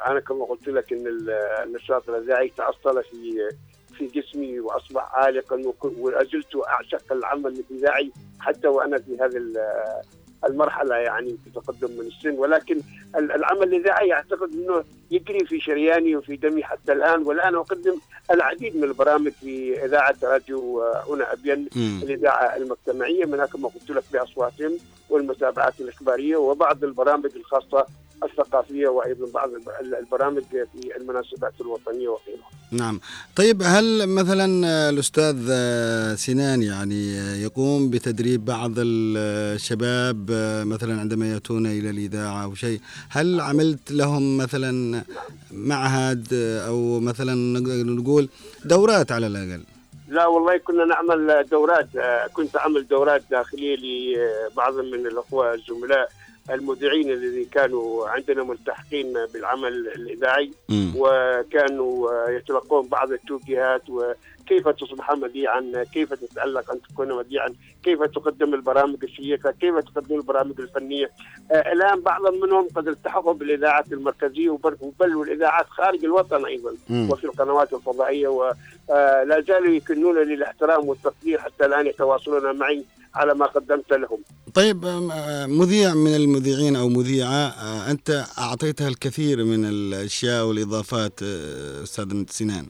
[0.06, 1.30] أنا كما قلت لك ال-
[1.66, 3.48] النشاط الإذاعي تأصل في
[4.00, 10.02] في جسمي وأصبح عالقا وأزلت أعشق العمل الإذاعي حتى وأنا في هذه ال-
[10.44, 12.30] المرحلة يعني في تقدم من السن.
[12.38, 12.80] ولكن
[13.16, 17.22] ال- العمل الإذاعي أعتقد أنه يجري في شرياني وفي دمي حتى الآن.
[17.22, 17.98] والآن أقدم
[18.30, 22.00] العديد من البرامج في إذاعة راديو آه، هنا أبين مم.
[22.02, 23.24] الإذاعة المجتمعية.
[23.24, 24.72] منها كما قلت لك بأصواتهم
[25.10, 27.86] والمتابعات الإخبارية وبعض البرامج الخاصة
[28.24, 32.48] الثقافية وأيضا بعض الب- البرامج في المناسبات الوطنية وغيرها.
[32.72, 33.00] نعم.
[33.36, 40.30] طيب هل مثلا آه، الأستاذ آه، سنان يعني آه، يقوم بتدريب بعض الشباب
[40.66, 45.02] مثلا عندما يأتون إلى الإذاعة أو شيء هل عملت لهم مثلا
[45.52, 46.26] معهد
[46.68, 47.34] أو مثلا
[47.84, 48.28] نقول
[48.64, 49.62] دورات على الأقل؟
[50.08, 51.88] لا والله كنا نعمل دورات
[52.32, 53.76] كنت أعمل دورات داخلية
[54.52, 56.08] لبعض من الأخوة الزملاء.
[56.50, 60.92] المذيعين الذين كانوا عندنا ملتحقين بالعمل الإذاعي مم.
[60.96, 63.82] وكانوا يتلقون بعض التوجيهات
[64.50, 70.60] وكيف تصبح مذيعا كيف تتألق أن تكون مذيعا كيف تقدم البرامج الشيقة كيف تقدم البرامج
[70.60, 71.10] الفنية؟
[71.52, 74.58] آه، الآن بعض منهم قد التحقوا بالإذاعات المركزية
[75.00, 77.10] بل والإذاعات خارج الوطن أيضا مم.
[77.10, 82.84] وفي القنوات الفضائية ولا زالوا يكنونني الاحترام والتقدير حتى الآن يتواصلون معي
[83.14, 84.18] على ما قدمت لهم.
[84.54, 91.82] طيب آه، مذيع من المذيعين أو مذيعة آه، أنت أعطيتها الكثير من الأشياء والإضافات آه،
[91.82, 92.66] أستاذ سنان.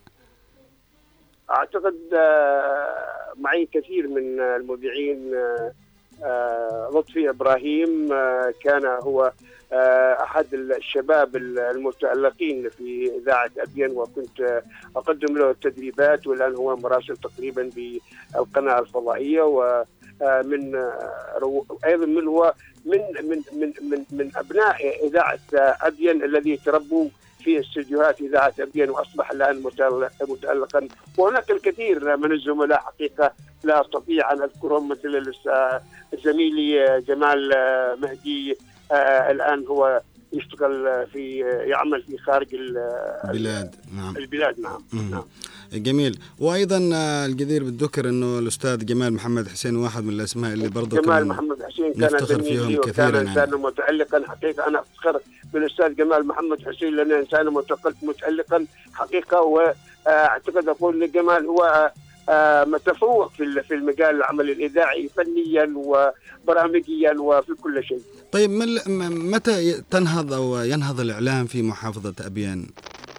[1.50, 5.72] أعتقد آه، معي كثير من المذيعين آه،
[6.24, 8.08] آه، لطفي إبراهيم
[8.64, 9.32] كان هو
[10.22, 14.62] أحد الشباب المتألقين في إذاعة ابين وكنت
[14.96, 17.70] أقدم له التدريبات والآن هو مراسل تقريبا
[18.34, 20.74] بالقناة الفضائية ومن
[21.84, 25.38] أيضا من هو من من من من, من أبناء إذاعة
[25.82, 27.08] ابين الذي تربوا
[27.44, 29.62] في استديوهات إذاعة ابين وأصبح الآن
[30.28, 30.88] متالقا.
[31.18, 33.32] وهناك الكثير من الزملاء حقيقة
[33.64, 35.08] لا أستطيع أن أذكرهم مثل
[36.24, 37.50] زميلي جمال
[38.02, 38.58] مهدي
[38.92, 40.00] آه، الآن هو
[40.32, 44.16] يشتغل في يعمل في خارج ال- بلاد نعم.
[44.16, 44.82] البلاد نعم.
[45.10, 45.24] نعم.
[45.72, 50.96] جميل وأيضا آه، الجدير بالذكر إنه الأستاذ جمال محمد حسين واحد من الأسماء اللي برضه
[51.02, 53.28] جمال كان محمد حسين كان نفتخر فيهم كثيراً يعني.
[53.28, 55.20] انسانا متالقا حقيقة أنا أفتخر
[55.52, 59.40] بالأستاذ جمال محمد حسين لأنه انسانا متق- متالقا حقيقة
[60.06, 61.92] واعتقد أقول لجمال هو
[62.28, 68.00] آه، متفوق في في المجال العمل الإذاعي فنيا وبرامجيا وفي كل شيء.
[68.32, 68.50] طيب
[69.10, 72.66] متى تنهض أو ينهض الإعلام في محافظة أبيان؟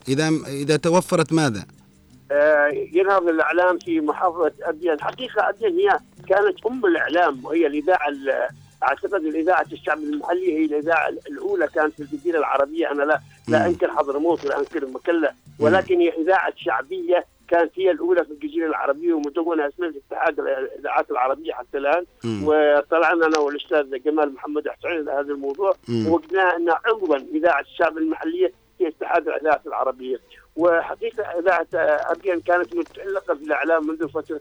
[0.08, 1.66] إذا إذا توفرت ماذا؟
[2.32, 8.48] آه، ينهض الإعلام في محافظة ابين، حقيقة ابين هي كانت أم الإعلام وهي الإذاعة ال-
[8.84, 13.66] أعتقد الإذاعة الشعب المحلي هي الإذاعة الأولى كانت في الجزيرة العربية أنا لا لا.
[13.66, 19.14] أنكر حضرموت ولا أنكر مكلا ولكن هي إذاعة شعبية كانت هي الأولى في الجزيرة العربية
[19.14, 22.06] ومدونه اسمها الاتحاد الإذاعات العربية حتى الآن.
[22.44, 26.12] وطلعنا أنا والأستاذ جمال محمد حسين على هذا الموضوع مم.
[26.12, 28.52] وقلنا أن عضوا إذاعة الشعب المحلية
[28.82, 30.18] في اتحاد الاذاعات العربية
[30.56, 31.68] وحقيقة إذاعة
[32.12, 34.40] ابين كانت متالقه في الاعلام منذ فترة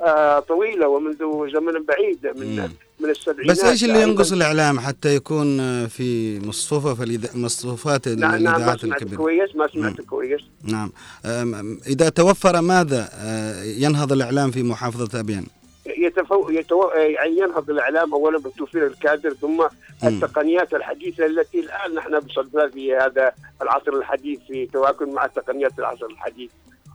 [0.00, 1.18] آه، طويلة ومنذ
[1.52, 2.72] زمن بعيد من مم.
[3.00, 4.10] من السبعينات بس إيش اللي أيضاً.
[4.10, 9.18] ينقص الإعلام حتى يكون آه، في مصفوفة في مصفوفات نعم نعم ما الإذاعات سمعت الكبيرة؟
[9.18, 10.92] كويس ما سمعت كويس نعم
[11.86, 15.46] إذا توفر ماذا آه، ينهض الإعلام في محافظة أبيان؟
[15.96, 16.50] يتفو...
[16.50, 16.90] يتو...
[16.94, 19.66] يعني ينهض الإعلام اولا بتوفير الكادر ثم
[20.04, 23.32] التقنيات الحديثة التي الآن نحن بصددها في هذا
[23.62, 26.50] العصر الحديث في تواكب مع تقنيات العصر الحديث.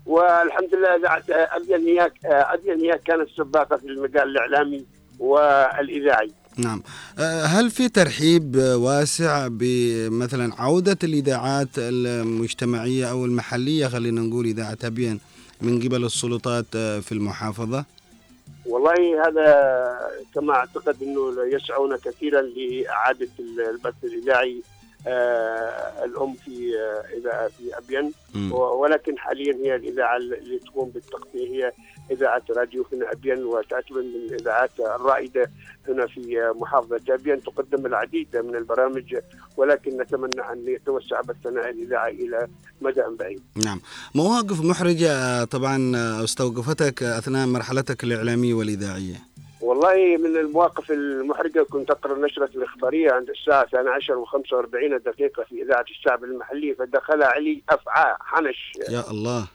[0.05, 4.85] والحمد لله ابين هي ابين هي كانت سباقة في المجال الإعلامي
[5.19, 6.31] والإذاعي.
[6.57, 6.83] نعم.
[7.19, 15.19] آه، هل في ترحيب واسع بمثلا عودة الإذاعات المجتمعية أو المحلية خلينا نقول إذاعة أبين
[15.61, 17.85] من قبل السلطات آه، في المحافظة؟
[18.65, 19.45] والله هذا
[20.35, 24.61] كما أعتقد إنه يسعون كثيرا لإعادة البث الإذاعي
[25.07, 28.13] آه الأم في آه اذاعه في أبين.
[28.51, 31.71] ولكن حاليا هي الإذاعة اللي تقوم بالتغطيه هي
[32.11, 35.51] إذاعة راديو هنا ابين وتعتبر من الاذاعات الرائدة
[35.87, 39.15] هنا في محافظة ابين تقدم العديد من البرامج
[39.57, 42.47] ولكن نتمنى أن يتوسع بثنا الاذاعي إلى
[42.81, 43.41] مدى بعيد.
[43.65, 43.81] نعم.
[44.15, 45.91] مواقف محرجة طبعا
[46.23, 49.15] استوقفتك أثناء مرحلتك الإعلامية والإذاعية.
[49.61, 55.85] والله من المواقف المحرجة كنت أقرأ النشره الإخبارية عند الساعة 12 و45 دقيقة في إذاعة
[55.89, 58.71] الشعب المحلي فدخل علي أفعى حنش.
[58.89, 59.47] يا الله.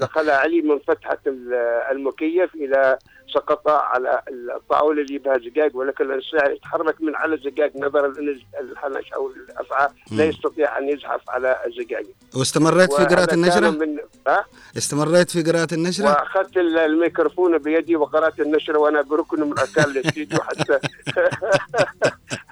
[0.00, 1.54] دخل علي من فتحة ال-
[1.90, 2.98] المكيف إلى
[3.34, 4.20] سقط على
[4.56, 9.88] الطاولة اللي بها زجاج ولكن الانسان يتحرك من على الزجاج نظرا ان الحنش أو الأفعى
[10.10, 10.24] لا.
[10.24, 12.06] يستطيع أن يزحف على الزجاج.
[12.36, 13.98] واستمريت في قراءة النشرة؟ من
[14.28, 14.44] ها؟
[14.76, 20.38] استمريت في قراءة النشرة؟ وأخذت ال- الميكروفون بيدي وقرأت النشرة وأنا بركن من أركان الاستديو
[20.40, 20.72] حتى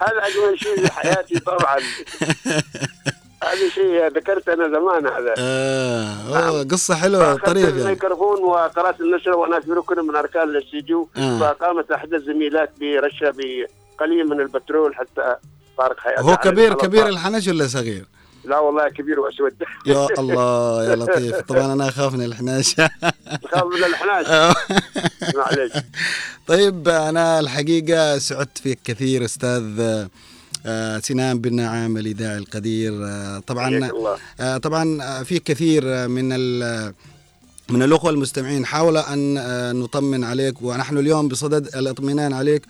[0.03, 1.77] هذا أجمل شيء في حياتي طبعا.
[3.45, 5.33] هذا شيء ذكرت أنا زمان هذا.
[5.37, 7.81] آه أوه، قصة حلوة اخذت طريفة يعني.
[7.81, 11.39] الميكروفون وقرأت النشرة وأنا في ركن من أركان الاستديو آه.
[11.39, 15.35] فقامت احدى الزميلات برشه بقليل من البترول حتى
[15.77, 16.21] فارق حياتي.
[16.21, 17.07] هو كبير كبير.
[17.07, 18.05] الحنش ولا صغير؟
[18.45, 19.53] لا والله كبير وأسود.
[19.85, 21.41] يا الله يا لطيف.
[21.49, 22.73] طبعا أنا أخاف من الحناش
[23.43, 24.55] تخاف من الحناش.
[25.35, 25.73] معلش
[26.47, 30.09] طيب أنا الحقيقة سعدت فيك كثير أستاذ آه،
[31.03, 32.93] سنان بن نعام الاذاعي القدير.
[33.05, 33.89] آه، طبعا
[34.39, 36.93] آه، طبعا آه، في كثير آه، من ال-
[37.69, 42.61] من الأخوة المستمعين حاول أن آه، نطمن عليك ونحن اليوم بصدد الاطمئنان عليك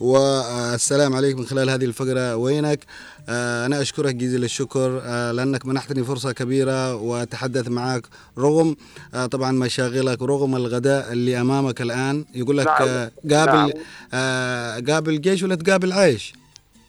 [0.00, 2.36] والسلام عليك من خلال هذه الفقرة.
[2.36, 2.80] وينك؟
[3.28, 8.02] آه، أنا أشكرك جزيل الشكر آه، لأنك منحتني فرصة كبيرة وأتحدث معك
[8.38, 8.76] رغم
[9.14, 12.24] آه، طبعا مشاغلك رغم الغداء اللي أمامك الآن.
[12.34, 12.88] يقول لك نعم.
[12.88, 13.70] آه، قابل نعم.
[14.14, 16.32] آه، قابل جيش ولا تقابل عيش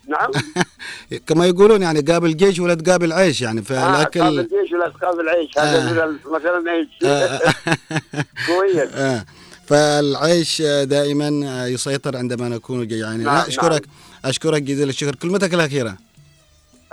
[0.07, 0.31] نعم.
[1.27, 5.19] كما يقولون يعني قابل جيش ولا تقابل عيش يعني آه، فالأكل أصحاب الجيش ولا اصحاب
[5.19, 6.15] العيش هذا آه.
[6.31, 7.39] مثلا إيش آه،
[8.47, 8.89] كويس.
[8.95, 9.25] آه.
[9.65, 13.85] فالعيش آه، دائما آه، يسيطر عندما نكون جيعانين نعم، لا أشكرك
[14.25, 15.15] أشكرك جزيل الشكر.
[15.15, 15.97] كلمتك الأخيرة.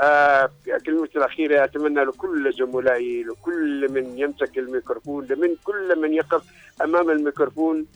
[0.01, 0.51] آه
[0.87, 6.43] كلمتي الأخيرة أتمنى لكل زملائي لكل من يمسك الميكروفون لمن كل من يقف
[6.83, 7.87] أمام الميكروفون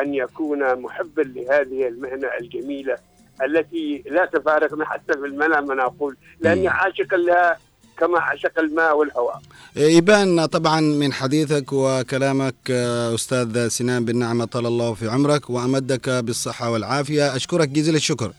[0.00, 2.96] أن يكون محبا لهذه المهنة الجميلة.
[3.44, 6.16] التي لا تفارقنا حتى في المنام أنا أقول.
[6.40, 7.58] لأني عاشق لها
[7.98, 9.40] كما عشق الماء والهواء.
[9.76, 16.08] يبان طبعا من حديثك وكلامك آه، أستاذ سنان بن نعمة طال الله في عمرك وأمدك
[16.08, 17.36] بالصحة والعافية.
[17.36, 18.32] أشكرك جزيل الشكر.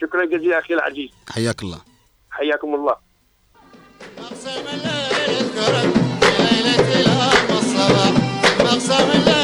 [0.00, 1.10] شكرا جزيلا أخي العزيز.
[1.28, 1.78] حياك الله.
[2.30, 2.96] حياكم الله.
[4.18, 8.12] مقسم الليل اذكرك بليلة الهام والصباح
[8.60, 9.37] مقسم الليل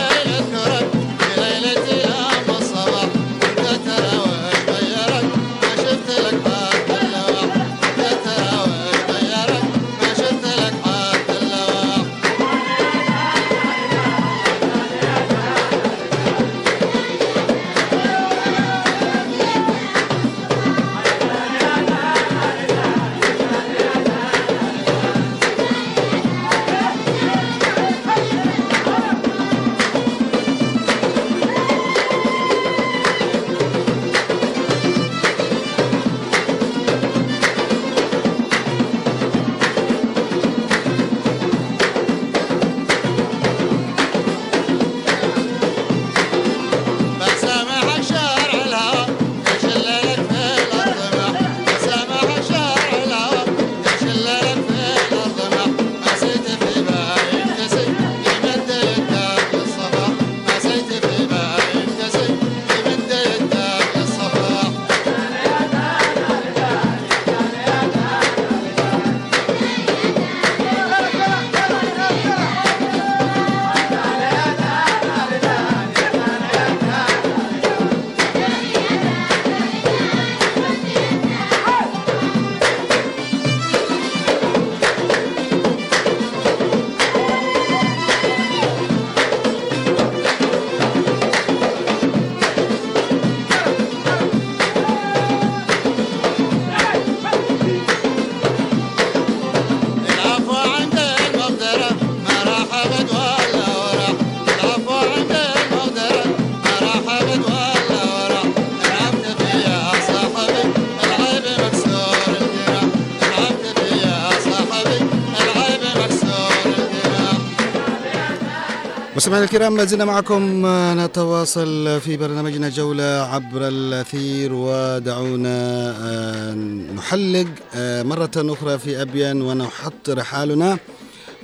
[119.34, 120.66] مستمعينا الكرام ما زلنا معكم.
[121.00, 126.54] نتواصل في برنامجنا جولة عبر الأثير ودعونا آه،
[126.94, 130.78] نحلق آه، مرة أخرى في أبين ونحط رحالنا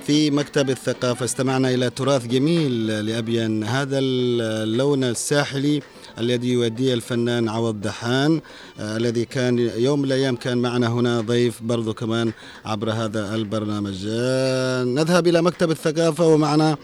[0.07, 1.25] في مكتب الثقافة.
[1.25, 5.81] استمعنا إلى تراث جميل لأبين هذا اللون الساحلي
[6.19, 8.41] الذي يؤديه الفنان عوض دحان
[8.79, 12.31] آه، الذي كان يوم من الأيام كان معنا هنا ضيف برضو كمان
[12.65, 14.05] عبر هذا البرنامج.
[14.09, 16.77] آه، نذهب إلى مكتب الثقافة ومعنا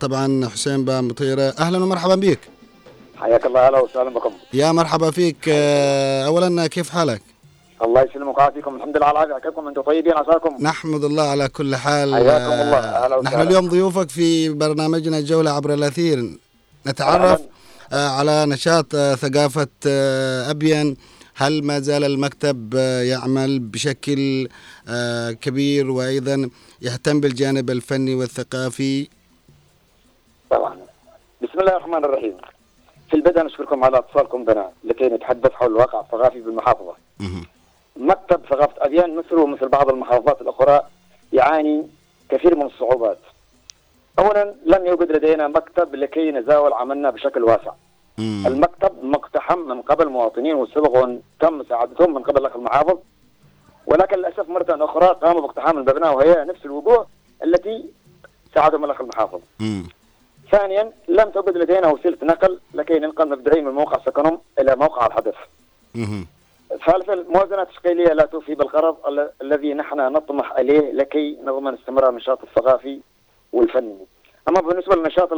[0.00, 2.38] طبعا حسين بام مطيرة أهلا ومرحبا بك.
[3.16, 4.32] حياك الله أهلا وسهلا بكم.
[4.52, 5.36] يا مرحبا فيك.
[5.48, 7.22] آه، أولا كيف حالك؟
[7.82, 8.76] الله يسلمك ويعافيكم.
[8.76, 10.56] الحمد لله على العافيه كيفكم أنتم طيبين عساكم.
[10.60, 12.14] نحمد الله على كل حال.
[12.14, 12.78] حياكم آه، الله.
[12.78, 13.42] أهلا نحن وسهلا.
[13.42, 16.38] اليوم ضيوفك في برنامجنا جولة عبر الأثير.
[16.86, 17.40] نتعرف
[17.92, 20.96] آه، على نشاط آه، ثقافة آه، أبين
[21.34, 24.48] هل ما زال المكتب آه، يعمل بشكل
[24.88, 26.50] آه، كبير وأيضا
[26.82, 29.08] يهتم بالجانب الفني والثقافي؟
[30.50, 30.76] طبعا.
[31.42, 32.36] بسم الله الرحمن الرحيم.
[33.10, 36.94] في البدء نشكركم على اتصالكم بنا لكي نتحدث حول الواقع الثقافي بالمحافظة.
[37.20, 37.46] مهم.
[37.96, 40.80] مكتب ثقافة ابيان مثله مثل بعض المحافظات الأخرى
[41.32, 41.86] يعاني
[42.28, 43.18] كثير من الصعوبات.
[44.18, 47.72] اولا لم يوجد لدينا مكتب لكي نزاول عملنا بشكل واسع.
[48.18, 51.08] المكتب مقتحم من قبل مواطنين وسبق
[51.40, 52.98] تم مساعدتهم من قبل الاخ المحافظ.
[53.86, 57.06] ولكن للأسف مرة أخرى قاموا باقتحام المبنى وهي نفس الوجوه
[57.44, 57.84] التي
[58.54, 59.40] ساعدهم الأخ المحافظ.
[60.50, 65.34] ثانيا لم توجد لدينا وسيلة نقل لكي ننقل مبدئيا من موقع سكنهم إلى موقع الحدث.
[66.86, 72.42] ثالثا الموازنه التشغيليه لا توفي بالغرض ال- الذي نحن نطمح اليه لكي نضمن استمرار النشاط
[72.42, 73.00] الثقافي
[73.52, 73.96] والفني.
[74.48, 75.32] أما بالنسبة للنشاط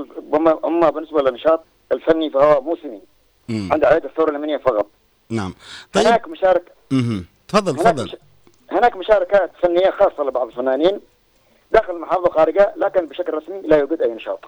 [0.64, 3.00] أما بالنسبة للنشاط الفني فهو موسمي.
[3.50, 4.86] عند عيد الثورة اليمنية فقط.
[5.30, 5.54] نعم
[5.92, 6.72] طيب هناك مشارك.
[7.48, 8.16] تفضل تفضل مش...
[8.70, 11.00] هناك مشاركات فنية خاصة لبعض الفنانين
[11.72, 14.40] داخل المحافظة وخارجها لكن بشكل رسمي لا يوجد أي نشاط.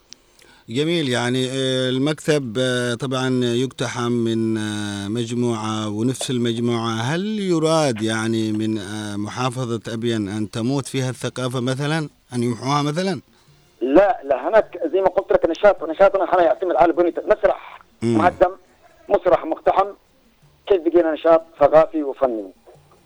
[0.68, 1.08] جميل.
[1.08, 6.90] يعني آه، المكتب آه، طبعا يقتحم من آه، مجموعة ونفس المجموعة.
[6.90, 8.78] هل يراد يعني من
[9.16, 13.20] محافظة أبين أن تموت فيها الثقافة مثلا؟ أن يمحوها مثلا؟
[13.80, 17.80] لا لا هناك زي ما قلت لك نشاط نشاطنا إحنا يعتمد على بنية مسرح.
[18.02, 18.50] مهدم
[19.08, 19.86] مسرح مقتحم.
[20.66, 22.50] كيف بقينا نشاط؟ ثقافي وفني.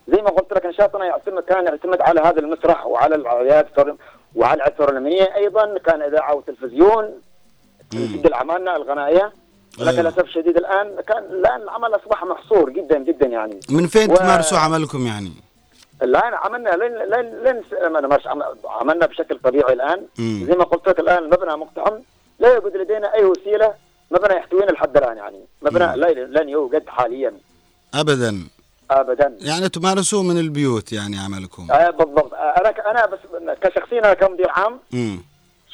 [0.08, 3.66] زي ما قلت لك نشاطنا يعتمد كان يعتمد على هذا المسرح وعلى العياد
[4.34, 7.20] وعلى الثوره اليمنيه أيضا كان إذاعة وتلفزيون
[7.94, 9.32] نسجل اعمالنا الغنائية.
[9.78, 10.00] لكن أيوة.
[10.00, 13.60] للأسف الشديد الآن كان الآن العمل أصبح محصور جدا جدا يعني.
[13.70, 15.32] من فين و- تمارسوا عملكم يعني؟
[16.02, 17.62] الآن عملنا لن لن
[18.04, 20.06] لن عم- عملنا بشكل طبيعي الآن.
[20.18, 20.44] مم.
[20.46, 21.94] زي ما قلت لك الآن المبنى مقتحم
[22.38, 23.74] لا يوجد لدينا أي وسيلة
[24.10, 25.40] مبنى يحتوينا لحد الآن يعني.
[25.62, 27.32] مبنى لا لن يوجد حاليا.
[27.94, 28.48] ابدا.
[28.90, 29.36] ابدا.
[29.40, 31.66] يعني تمارسوا من البيوت يعني عملكم.
[31.70, 32.34] آه بالضبط.
[32.34, 33.18] آه أنا أنا بس
[33.62, 34.80] كشخصيا أنا كمدير عام.
[34.94, 35.22] امم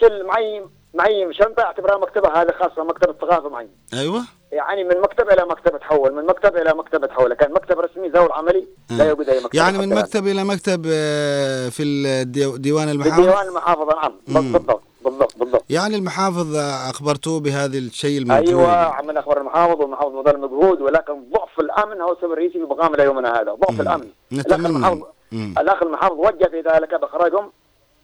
[0.01, 0.63] شل معي
[0.95, 4.23] معي شنطه اعتبرها مكتبة هذه خاصة مكتبة ثقافة معي أيوه
[4.53, 8.27] يعني من مكتب إلى مكتب تحول من مكتب إلى مكتب تحول كان مكتب رسمي ذو
[8.27, 9.09] العملي لا آه.
[9.09, 9.95] يوجد أي مكتب يعني من.
[9.95, 14.53] مكتب إلى مكتب آه، في الديو- ديوان المحافظ بديوان المحافظة نعم.
[14.53, 20.13] بالضبط بالضبط بالضبط يعني المحافظ آه، أخبرتوه بهذا الشيء الموجود أيوه عملنا أخبار المحافظ والمحافظ
[20.13, 23.81] بذل مجهود ولكن ضعف الأمن هو السبب الرئيسي في بقائنا إلى يومنا هذا ضعف مم.
[23.81, 25.03] الأمن نتمنى.
[25.33, 27.53] الاخ المحافظ وجه في ذلك باخراجهم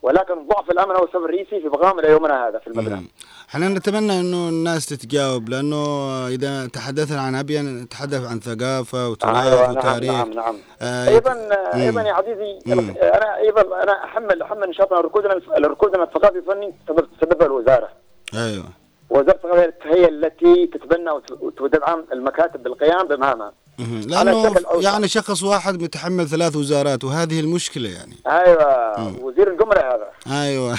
[0.02, 3.06] ولكن ضعف الأمن هو السبب الرئيسي في بقائنا إلى يومنا هذا في المبنى.
[3.50, 5.86] إحنا نتمنى إنه الناس تتجاوب لأنه
[6.28, 11.80] إذا تحدثنا عن ابين نتحدث عن ثقافة وتراث نعم وتاريخ نعم نعم آه، أيضا مم.
[11.80, 12.94] أيضا يا عزيزي مم.
[13.02, 17.88] أنا أيضا أنا أحمل أحمل نشاطنا ركودنا ركودنا الثقافي الفني سبب سببها الوزارة
[18.34, 18.64] أيوه
[19.10, 24.54] وزارة الثقافة هي التي تتبنى وت- وتدعم المكاتب بالقيام بمهامها لأنه.
[24.80, 28.16] يعني شخص واحد متحمل ثلاث وزارات وهذه المشكلة يعني.
[28.26, 30.10] أيوه وزير الجمله هذا.
[30.42, 30.72] أيوه.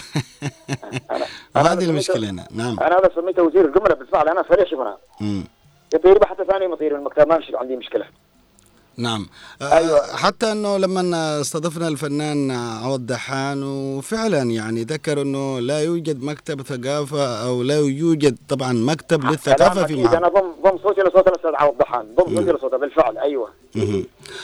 [1.11, 1.25] أنا
[1.55, 2.47] وهذه المشكلة هنا.
[2.51, 2.79] نعم.
[2.79, 5.43] أنا هذا سميته وزير الجمله بالفعل أنا فريق شغلنا مم.
[5.93, 8.05] يطير حتى ثاني مطير من المكتب ما عندي مشكلة.
[8.99, 9.27] نعم
[9.61, 10.15] آه، أيوة.
[10.15, 17.45] حتى إنه لما استضفنا الفنان عوض دحان وفعلا يعني ذكر إنه لا يوجد مكتب ثقافة
[17.45, 20.03] أو لا يوجد طبعا مكتب للثقافة كلام في.
[20.03, 23.49] معبد أنا ضم ضم صوتي لصوت الأستاذ عوض ضحان ضم صوتي لصوته بالفعل أيوه.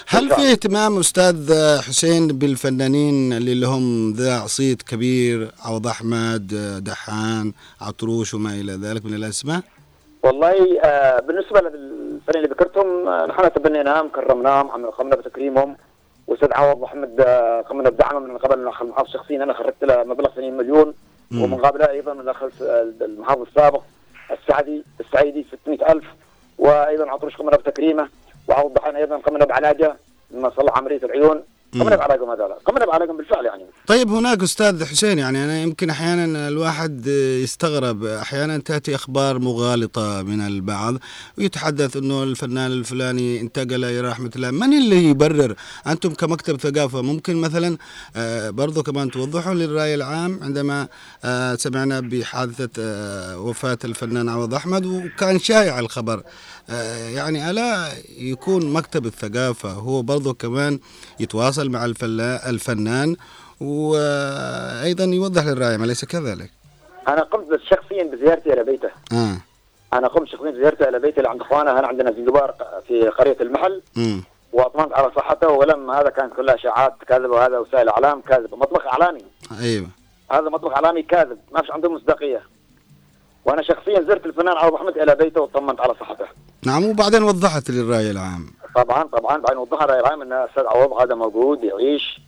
[0.07, 6.47] هل في اهتمام أستاذ حسين بالفنانين اللي لهم ذاع صيت كبير عوض أحمد
[6.83, 9.61] دحان عطروش وما إلى ذلك من الأسماء؟
[10.23, 11.61] والله آه بالنسبة
[12.27, 15.77] للفريق اللي ذكرتهم آه نحن تبنيناهم كرمناهم عم- قمنا بتكريمهم
[16.27, 19.43] وأستاذ عوض محمد آه قمنا بدعمه من قبل الاخ المحافظ شخصيا.
[19.43, 20.93] أنا خرجت له مبلغ 80 مليون.
[21.31, 22.61] ومن قبلها أيضا الاخ الس-
[23.01, 23.81] المحافظ السابق
[24.31, 26.03] السعدي السعيدي 600000
[26.57, 28.09] وأيضا عطروش قمنا بتكريمه.
[28.47, 29.95] وعوض أيضا قمنا بعلاجه
[30.31, 31.43] لما صلح عملية العيون.
[31.79, 32.01] قمنا مم.
[32.01, 37.07] بعلاجهم هذول؟ قمنا بعلاجهم بالفعل يعني؟ طيب هناك أستاذ حسين يعني أنا يمكن أحيانا الواحد
[37.43, 38.03] يستغرب.
[38.05, 40.95] أحيانا تأتي أخبار مغالطة من البعض
[41.37, 44.51] ويتحدث إنه الفنان الفلاني انتقل إلى رحمة الله.
[44.51, 45.55] من اللي يبرر؟
[45.87, 47.77] أنتم كمكتب ثقافة ممكن مثلا
[48.15, 50.87] آه، برضو كمان توضحوا للرأي العام عندما
[51.25, 56.23] آه، سمعنا بحادثة آه، وفاة الفنان عوض أحمد وكان شائع الخبر.
[57.15, 57.87] يعني ألا
[58.17, 60.79] يكون مكتب الثقافة هو برضو كمان
[61.19, 61.85] يتواصل مع
[62.47, 63.15] الفنان
[63.61, 66.51] وأيضا يوضح للراعي اليس كذلك؟
[67.07, 68.89] أنا قمت شخصيا بزيارتي إلى بيته.
[69.11, 69.37] آه.
[69.93, 72.55] أنا قمت شخصيا بزيارته إلى بيته عند إخوانه هنا عندنا في دبار
[72.87, 73.81] في قرية المحل.
[73.97, 78.85] امم وأطمنت على صحته ولم هذا كانت كلها إشاعات كاذبه وهذا وسائل إعلام كاذبه مطبخ
[78.85, 79.25] إعلامي.
[79.59, 79.87] أيوه.
[80.31, 82.41] هذا مطبخ إعلامي كاذب ما فيش عنده مصداقية.
[83.45, 86.25] وأنا شخصيا زرت الفنان عوض احمد إلى بيته واطمنت على صحته.
[86.65, 88.45] نعم وبعدين وضحت للراي العام.
[88.75, 89.37] طبعا طبعا.
[89.37, 92.21] بعدين وضحها الرأي العام إن الأستاذ عوض هذا موجود يعيش.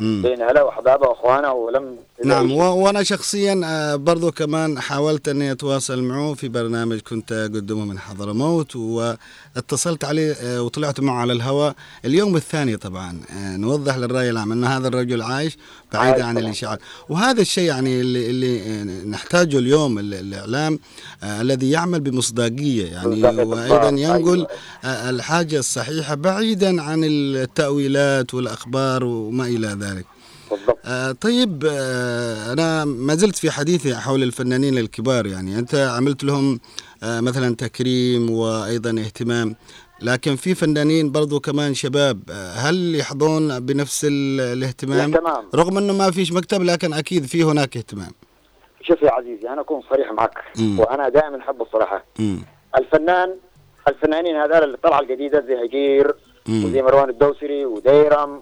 [0.00, 6.34] بين أهله وأحبابه وأخوانه ولم نعم وأنا شخصيا آه، برضو كمان حاولت إني أتواصل معه
[6.34, 12.76] في برنامج كنت أقدمه من حضرموت واتصلت عليه آه، وطلعت معه على الهواء اليوم الثاني
[12.76, 15.56] طبعا آه، نوضح للرأي العام ان هذا الرجل عايش
[15.92, 16.38] بعيد عن.
[16.38, 20.78] الاشاعات وهذا الشيء يعني اللي, اللي نحتاجه اليوم ال- الإعلام
[21.24, 23.88] الذي يعمل بمصداقية يعني وأيضا.
[23.88, 24.46] ينقل أيوة.
[24.84, 30.06] آه، الحاجة الصحيحة بعيدا عن التأويلات والأخبار وما إلى ذلك
[30.56, 36.24] بالضبط آه طيب آه أنا ما زلت في حديثي حول الفنانين الكبار يعني أنت عملت
[36.24, 36.60] لهم
[37.02, 39.56] آه مثلا تكريم وأيضا اهتمام
[40.02, 45.44] لكن في فنانين برضو كمان شباب آه هل يحظون بنفس ال- الاهتمام الاهتمام.
[45.54, 48.10] رغم أنه ما فيش مكتب لكن أكيد في هناك اهتمام
[48.82, 50.78] شوف يا عزيزي أنا أكون صريح معك مم.
[50.80, 52.38] وأنا دائما أحب الصراحة مم.
[52.78, 53.34] الفنان
[53.88, 56.14] الفنانين هذول اللي طلع الجديدة زي هجير.
[56.48, 58.40] وزي مروان الدوسري وديرم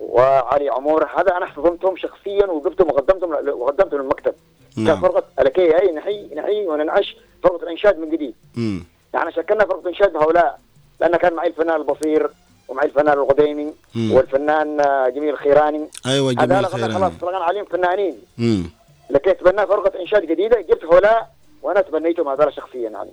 [0.00, 3.30] وعلي عمور هذا أنا احتضنتهم شخصيا وقفتهم وقدمتهم
[3.60, 4.34] وقدمتهم للمكتب
[4.76, 4.86] نعم.
[4.86, 8.84] كان فرقه الكي هي نحي نحي وننعش فرقة الإنشاد من جديد مم.
[9.14, 10.60] يعني شكلنا فرقة انشاد بهؤلاء
[11.00, 12.30] لأن كان معي الفنان البصير
[12.68, 13.74] ومعي الفنان الغديمي.
[13.96, 18.70] والفنان آه، جميل الخيراني هذول جميل خلاص خيرا طلعنا عليهم فنانين مم.
[19.10, 21.30] لكي تبنى فرقة إنشاد جديدة جبت هؤلاء
[21.62, 23.10] وأنا تبنيتهم هذول شخصيا يعني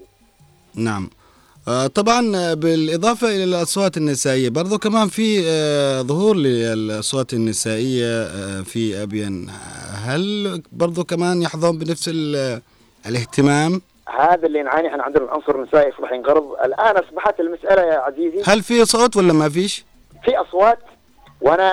[0.76, 1.10] نعم
[1.70, 9.04] طبعا آه، بالإضافة إلى الأصوات النسائية برضو كمان في آه، ظهور للأصوات النسائية آه، في
[9.04, 9.50] أبين
[10.06, 12.62] هل برضو كمان يحظون بنفس ال-
[13.08, 13.82] الاهتمام؟
[14.20, 16.44] هذا اللي نعاني إحنا عندنا العنصر النسائي يصبح ينقرض.
[16.66, 18.42] الآن أصبحت المسألة يا عزيزي.
[18.46, 19.86] هل في صوت ولا ما فيش؟
[20.26, 20.80] في أصوات
[21.42, 21.72] وأنا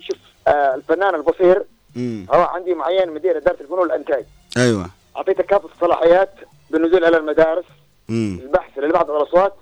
[0.00, 0.16] شوف
[0.48, 1.62] آه الفنان البصير
[1.96, 2.26] مم.
[2.34, 4.24] هو عندي معين مدير إدارة الفنون والإنتاج.
[4.56, 4.86] أيوه.
[5.16, 6.30] أعطيته كافة الصلاحيات
[6.70, 7.64] بالنزول على المدارس.
[8.10, 9.54] البحث لبعض الأصوات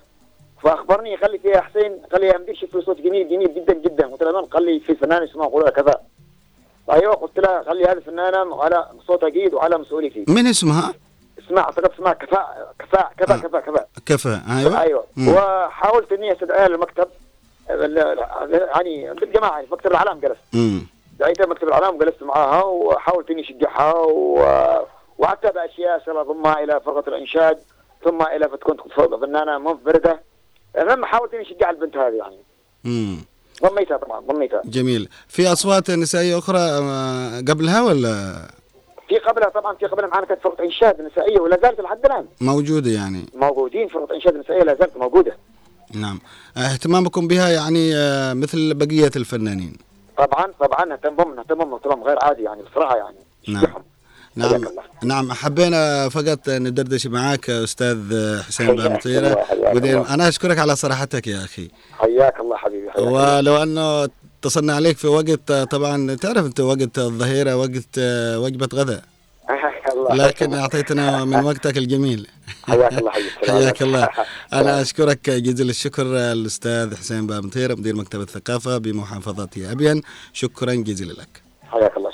[0.63, 4.41] فأخبرني خلي فيها حسين خلي يا مدير شوف صوت جميل جميل جدا جدا قلت له
[4.41, 6.01] "من؟ خلي في فنان اسمه يقول كذا
[6.91, 10.93] أيوه قلت له خلي هذه الفنانه وعلى صوتها جيد وعلى مسؤوليتي من اسمها؟
[11.47, 13.41] اسمع اعتقد اسمها كفاء كفاء كفاء آه.
[13.41, 15.27] كفاء كفاء كفى أيوه أيوه مم.
[15.29, 17.07] وحاولت إني استدعيها للمكتب
[17.69, 20.55] يعني بالجماعه يعني في مكتب الإعلام جلست.
[21.19, 24.39] دعيتها مكتب الإعلام وجلست معاها وحاولت إني أشجعها و...
[25.17, 27.59] وعدتها باشياء الله ضمها إلى فرقة الإنشاد
[28.03, 28.77] ثم إلى فتكون
[29.21, 30.21] فنانه منفردة.
[30.77, 32.37] المهم حاولت إني أشجع البنت هذه يعني.
[32.83, 33.17] مم.
[33.63, 34.61] ضميتها طبعا ضميتها.
[34.65, 35.09] جميل.
[35.27, 38.35] في أصوات نسائية أخرى آه، قبلها ولا؟
[39.09, 42.25] في قبلها طبعا في قبلها معنا كانت فرقة إنشاد نسائية ولا زالت لحد الآن.
[42.41, 43.25] موجودة يعني.
[43.35, 45.37] موجودين فرقة إنشاد نسائية لا زالت موجودة.
[45.95, 46.19] نعم.
[46.57, 49.77] اهتمامكم بها يعني آه، مثل بقية الفنانين.
[50.17, 53.17] طبعا طبعا بهم نهتم بهم اهتمام غير عادي يعني بصراحة يعني.
[53.47, 53.83] نعم.
[54.35, 54.65] نعم.
[55.03, 57.97] نعم حبينا فقط ندردش معك أستاذ
[58.47, 59.45] حسين بامطيره.
[60.09, 61.69] أنا أشكرك على صراحتك يا أخي.
[61.99, 63.05] حياك الله حبيبي حياك.
[63.07, 64.09] ولو انه
[64.43, 67.99] اتصلنا عليك في وقت طبعا تعرف أنت وقت الظهيرة وقت
[68.35, 69.03] وجبة غداء.
[70.11, 72.27] لكن أعطيتنا من وقتك الجميل.
[72.63, 74.09] حياك الله حبيبي حياك الله.
[74.53, 80.01] أنا أشكرك جزيل الشكر الأستاذ حسين بامطيره مدير مكتب الثقافة بمحافظه ابين
[80.33, 81.41] شكرا جزيلا لك.
[81.63, 82.08] حياك الله.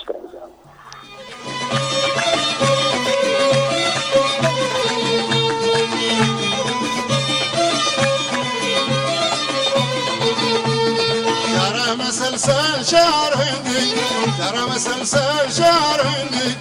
[12.92, 13.94] شهرندی
[14.40, 16.56] درم سمسر شهرندی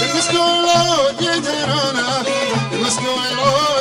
[0.00, 2.22] تمسكوا الله جيتنا
[2.72, 3.77] تمسكوا الله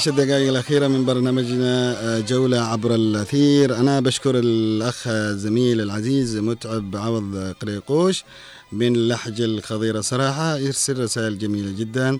[0.00, 3.76] نعيش الدقائق الأخيرة من برنامجنا آه، جولة عبر الأثير.
[3.76, 8.24] أنا بشكر الأخ الزميل العزيز متعب عوض قريقوش
[8.72, 10.00] من لحج الخضيرة.
[10.00, 12.18] صراحة يرسل رسائل جميلة جدا.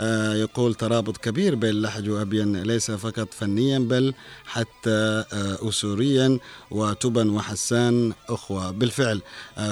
[0.00, 4.14] آه، يقول ترابط كبير بين لحج وأبين ليس فقط فنيا بل
[4.44, 6.38] حتى آه، أسوريا
[6.70, 8.70] وتبن وحسان أخوة.
[8.70, 9.22] بالفعل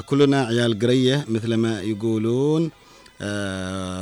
[0.07, 2.71] كلنا عيال قرية مثل ما يقولون.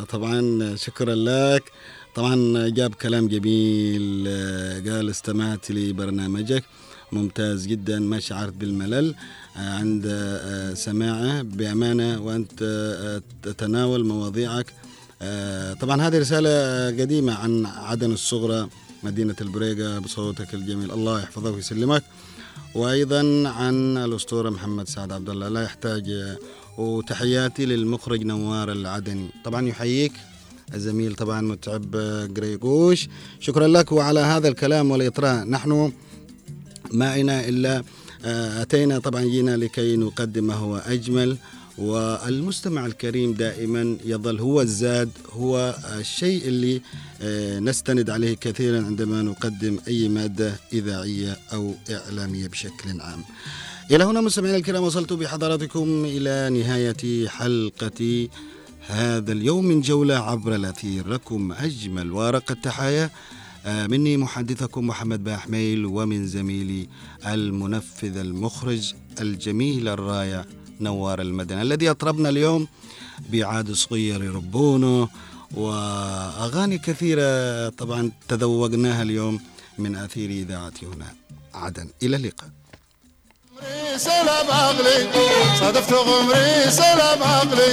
[0.08, 1.72] طبعا شكرا لك.
[2.14, 6.64] طبعا جاب كلام جميل آه، قال استمعت لبرنامجك.
[7.12, 9.14] ممتاز جدا ما شعرت بالملل.
[9.56, 14.66] آه، عند آه، سماعه بأمانة وأنت آه، تتناول مواضيعك.
[15.80, 16.52] طبعا هذه رسالة
[17.02, 18.68] قديمة عن عدن الصغرى
[19.02, 20.92] مدينة البريقة بصوتك الجميل.
[20.92, 22.02] الله يحفظك ويسلمك.
[22.74, 26.36] وأيضا عن الأسطورة محمد سعد عبد الله لا يحتاج
[26.78, 29.28] وتحياتي للمخرج نوار العدني.
[29.44, 30.12] طبعا يحييك.
[30.74, 31.96] الزميل طبعا متعب
[32.36, 33.08] قريقوش.
[33.40, 35.44] شكرا لك وعلى هذا الكلام والإطراء.
[35.44, 35.92] نحن
[36.92, 37.82] ما إنا إلا
[38.24, 41.36] آه، أتينا طبعا جينا لكي نقدم ما هو أجمل.
[41.78, 46.80] والمستمع الكريم دائما يظل هو الزاد هو الشيء اللي
[47.22, 53.24] آه، نستند عليه كثيرا عندما نقدم أي مادة إذاعية أو إعلامية بشكل عام.
[53.90, 58.28] إلى هنا مستمعينا الكرام وصلت بحضراتكم إلى نهاية حلقة
[58.86, 61.08] هذا اليوم من جولة عبر الأثير.
[61.08, 63.10] لكم أجمل وارق التحايا.
[63.66, 66.88] آه، مني محدثكم محمد باحميل ومن زميلي
[67.26, 70.44] المنفذ المخرج الجميل الرائع
[70.80, 71.62] نوار المدني.
[71.62, 72.66] الذي أطربنا اليوم
[73.32, 75.08] بعاد صغير ربونه
[75.54, 79.40] وأغاني كثيرة طبعا تذوقناها اليوم
[79.78, 81.14] من أثير إذاعة هنا.
[81.54, 82.63] عدن إلى اللقاء.
[83.96, 85.08] سلام عقلي
[85.60, 87.72] صادفت غمري سلام عقلي.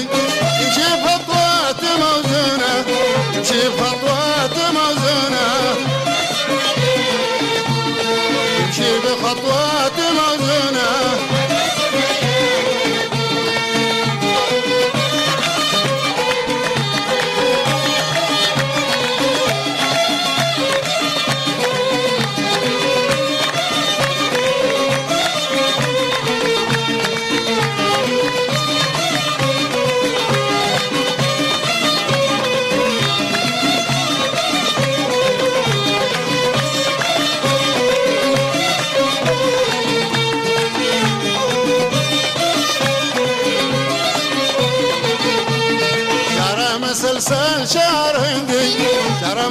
[0.61, 2.73] يمشي بخطوات موزونة
[3.35, 5.45] يمشي بخطوات موزونة
[8.59, 9.40] يمشي بخطوات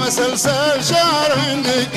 [0.09, 1.87] مسلسل شعر هندي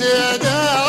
[0.00, 0.79] حبة